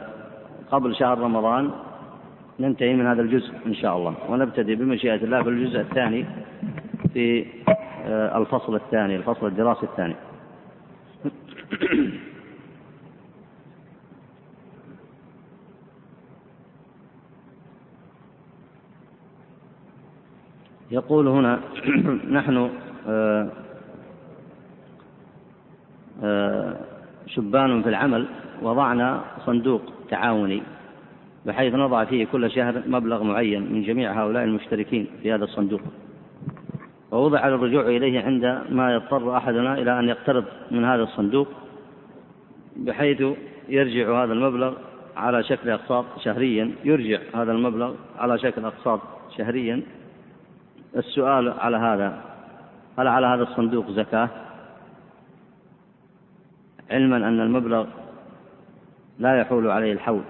قبل 0.70 0.94
شهر 0.94 1.18
رمضان 1.18 1.70
ننتهي 2.60 2.94
من 2.94 3.06
هذا 3.06 3.22
الجزء 3.22 3.52
إن 3.66 3.74
شاء 3.74 3.96
الله. 3.96 4.14
ونبتدئ 4.28 4.74
بمشيئة 4.74 5.24
الله 5.24 5.40
بالجزء 5.42 5.80
الثاني 5.80 6.41
في 7.14 7.46
آه، 8.06 8.38
الفصل 8.38 8.74
الثاني 8.74 9.16
الفصل 9.16 9.46
الدراسي 9.46 9.82
الثاني. 9.82 10.14
يقول 20.90 21.28
هنا 21.28 21.60
نحن 22.38 22.70
آه، 23.08 23.48
آه، 26.22 26.76
شبان 27.26 27.82
في 27.82 27.88
العمل 27.88 28.26
وضعنا 28.62 29.24
صندوق 29.46 29.82
تعاوني 30.10 30.62
بحيث 31.46 31.74
نضع 31.74 32.04
فيه 32.04 32.26
كل 32.26 32.50
شهر 32.50 32.82
مبلغ 32.86 33.22
معين 33.22 33.72
من 33.72 33.82
جميع 33.82 34.22
هؤلاء 34.22 34.44
المشتركين 34.44 35.06
في 35.22 35.32
هذا 35.32 35.44
الصندوق. 35.44 35.80
ووضع 37.12 37.48
الرجوع 37.48 37.82
إليه 37.82 38.24
عند 38.24 38.62
ما 38.68 38.94
يضطر 38.94 39.36
أحدنا 39.36 39.74
إلى 39.74 39.98
أن 39.98 40.08
يقترض 40.08 40.44
من 40.70 40.84
هذا 40.84 41.02
الصندوق 41.02 41.48
بحيث 42.76 43.22
يرجع 43.68 44.24
هذا 44.24 44.32
المبلغ 44.32 44.74
على 45.16 45.42
شكل 45.42 45.70
أقساط 45.70 46.04
شهريا 46.18 46.74
يرجع 46.84 47.20
هذا 47.34 47.52
المبلغ 47.52 47.94
على 48.18 48.38
شكل 48.38 48.64
أقساط 48.64 49.00
شهريا. 49.36 49.82
السؤال 50.96 51.48
على 51.58 51.76
هذا 51.76 52.20
هل 52.98 53.08
على 53.08 53.26
هذا 53.26 53.42
الصندوق 53.42 53.90
زكاة؟ 53.90 54.28
علما 56.90 57.16
أن 57.16 57.40
المبلغ 57.40 57.86
لا 59.18 59.40
يحول 59.40 59.70
عليه 59.70 59.92
الحول 59.92 60.22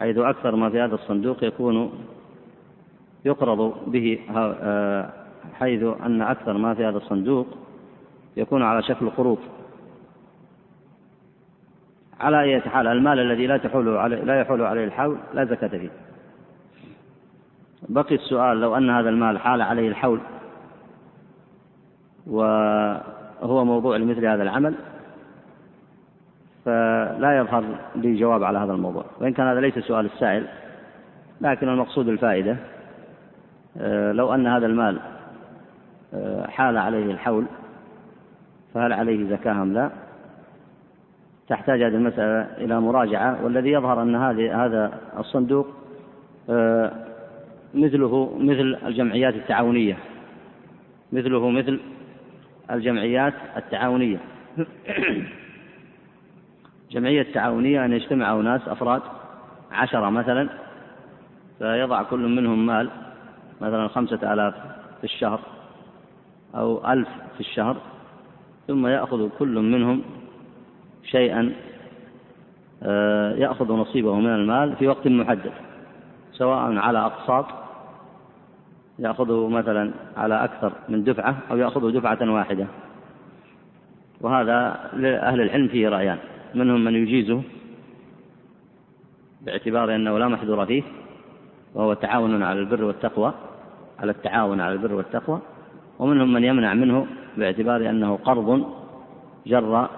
حيث 0.00 0.18
أكثر 0.18 0.56
ما 0.56 0.70
في 0.70 0.80
هذا 0.80 0.94
الصندوق 0.94 1.44
يكون 1.44 1.92
يقرض 3.24 3.74
به 3.86 4.18
آه، 4.36 5.10
حيث 5.54 5.82
أن 5.82 6.22
أكثر 6.22 6.52
ما 6.52 6.74
في 6.74 6.84
هذا 6.84 6.96
الصندوق 6.96 7.46
يكون 8.36 8.62
على 8.62 8.82
شكل 8.82 9.10
قروض. 9.10 9.38
على 12.20 12.40
أي 12.40 12.60
حال 12.60 12.86
المال 12.86 13.18
الذي 13.18 13.46
لا 13.46 13.56
تحول 13.56 13.96
عليه 13.96 14.16
لا 14.16 14.40
يحول 14.40 14.62
عليه 14.62 14.84
الحول 14.84 15.18
لا 15.34 15.44
زكاة 15.44 15.68
فيه. 15.68 15.90
بقي 17.88 18.14
السؤال 18.14 18.60
لو 18.60 18.76
أن 18.76 18.90
هذا 18.90 19.08
المال 19.08 19.38
حال 19.38 19.62
عليه 19.62 19.88
الحول 19.88 20.20
وهو 22.26 23.64
موضوع 23.64 23.96
لمثل 23.96 24.26
هذا 24.26 24.42
العمل 24.42 24.74
فلا 26.64 27.38
يظهر 27.38 27.64
لي 27.96 28.20
جواب 28.20 28.44
على 28.44 28.58
هذا 28.58 28.72
الموضوع. 28.72 29.04
وإن 29.20 29.32
كان 29.32 29.46
هذا 29.46 29.60
ليس 29.60 29.78
سؤال 29.78 30.06
السائل 30.06 30.46
لكن 31.40 31.68
المقصود 31.68 32.08
الفائدة. 32.08 32.56
لو 34.12 34.34
أن 34.34 34.46
هذا 34.46 34.66
المال 34.66 35.00
آه، 36.14 36.46
حال 36.46 36.78
عليه 36.78 37.10
الحول 37.10 37.44
فهل 38.74 38.92
عليه 38.92 39.30
زكاة 39.30 39.52
أم 39.52 39.72
لا؟ 39.72 39.90
تحتاج 41.48 41.82
هذه 41.82 41.94
المسألة 41.94 42.40
إلى 42.58 42.80
مراجعة 42.80 43.44
والذي 43.44 43.70
يظهر 43.70 44.02
أن 44.02 44.16
هذه 44.16 44.64
هذا 44.64 45.00
الصندوق 45.18 45.66
آه، 46.50 46.92
مثله 47.74 48.38
مثل 48.38 48.78
الجمعيات 48.86 49.34
التعاونية 49.34 49.96
مثله 51.12 51.50
مثل 51.50 51.80
الجمعيات 52.70 53.34
التعاونية. 53.56 54.18
جمعية 56.90 57.32
تعاونية 57.32 57.84
أن 57.84 57.92
يجتمع 57.92 58.34
أناس 58.34 58.68
أفراد 58.68 59.02
عشرة 59.72 60.10
مثلا 60.10 60.48
فيضع 61.58 62.02
كل 62.02 62.28
منهم 62.28 62.66
مال. 62.66 62.90
مثلا 63.60 63.88
خمسة 63.88 64.32
آلاف 64.32 64.54
في 64.98 65.04
الشهر 65.04 65.40
أو 66.54 66.92
ألف 66.92 67.08
في 67.34 67.40
الشهر 67.40 67.76
ثم 68.68 68.86
يأخذ 68.86 69.28
كل 69.38 69.58
منهم 69.58 70.02
شيئا 71.04 71.52
آه، 72.82 73.32
يأخذ 73.32 73.72
نصيبه 73.72 74.14
من 74.14 74.34
المال 74.34 74.76
في 74.76 74.88
وقت 74.88 75.06
محدد 75.06 75.52
سواء 76.32 76.76
على 76.76 76.98
أقساط 76.98 77.46
يأخذه 78.98 79.48
مثلا 79.48 79.90
على 80.16 80.44
أكثر 80.44 80.72
من 80.88 81.04
دفعة 81.04 81.36
أو 81.50 81.56
يأخذه 81.56 81.90
دفعة 81.90 82.30
واحدة. 82.30 82.66
وهذا 84.20 84.90
لأهل 84.92 85.40
العلم 85.40 85.68
فيه 85.68 85.88
رأيان 85.88 86.18
منهم 86.54 86.84
من 86.84 86.94
يجيزه 86.94 87.42
باعتبار 89.40 89.94
أنه 89.94 90.18
لا 90.18 90.28
محذور 90.28 90.66
فيه 90.66 90.82
وهو 91.74 91.94
تعاون 91.94 92.42
على 92.42 92.60
البر 92.60 92.84
والتقوى. 92.84 93.34
على 94.00 94.12
التعاون 94.12 94.60
على 94.60 94.72
البر 94.72 94.94
والتقوى 94.94 95.40
ومنهم 95.98 96.32
من 96.32 96.44
يمنع 96.44 96.74
منه 96.74 97.06
باعتبار 97.36 97.90
أنه 97.90 98.16
قرض 98.16 98.66
جر 99.46 99.88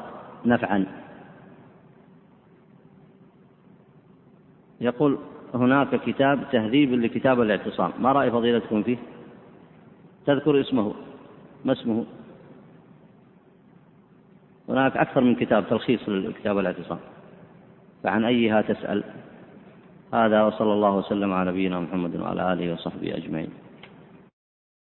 نفعا. 0.47 0.87
يقول 4.81 5.19
هناك 5.55 5.95
كتاب 5.95 6.45
تهذيب 6.53 6.93
لكتاب 6.93 7.41
الاعتصام. 7.41 7.91
ما 7.99 8.13
رأي 8.13 8.31
فضيلتكم 8.31 8.83
فيه؟ 8.83 8.97
تذكر 10.27 10.61
اسمه. 10.61 10.95
ما 11.65 11.73
اسمه؟ 11.73 12.05
هناك 14.69 14.97
أكثر 14.97 15.21
من 15.21 15.35
كتاب 15.35 15.69
تلخيص 15.69 16.09
لكتاب 16.09 16.59
الاعتصام. 16.59 16.99
فعن 18.03 18.25
أيها 18.25 18.63
تسأل. 18.63 19.05
هذا 20.15 20.43
وصلى 20.43 20.73
الله 20.73 20.97
وسلم 20.97 21.33
على 21.33 21.51
نبينا 21.51 21.81
محمد 21.81 22.17
وعلى 22.17 22.53
آله 22.53 22.73
وصحبه 22.73 23.17
أجمعين. 23.17 23.51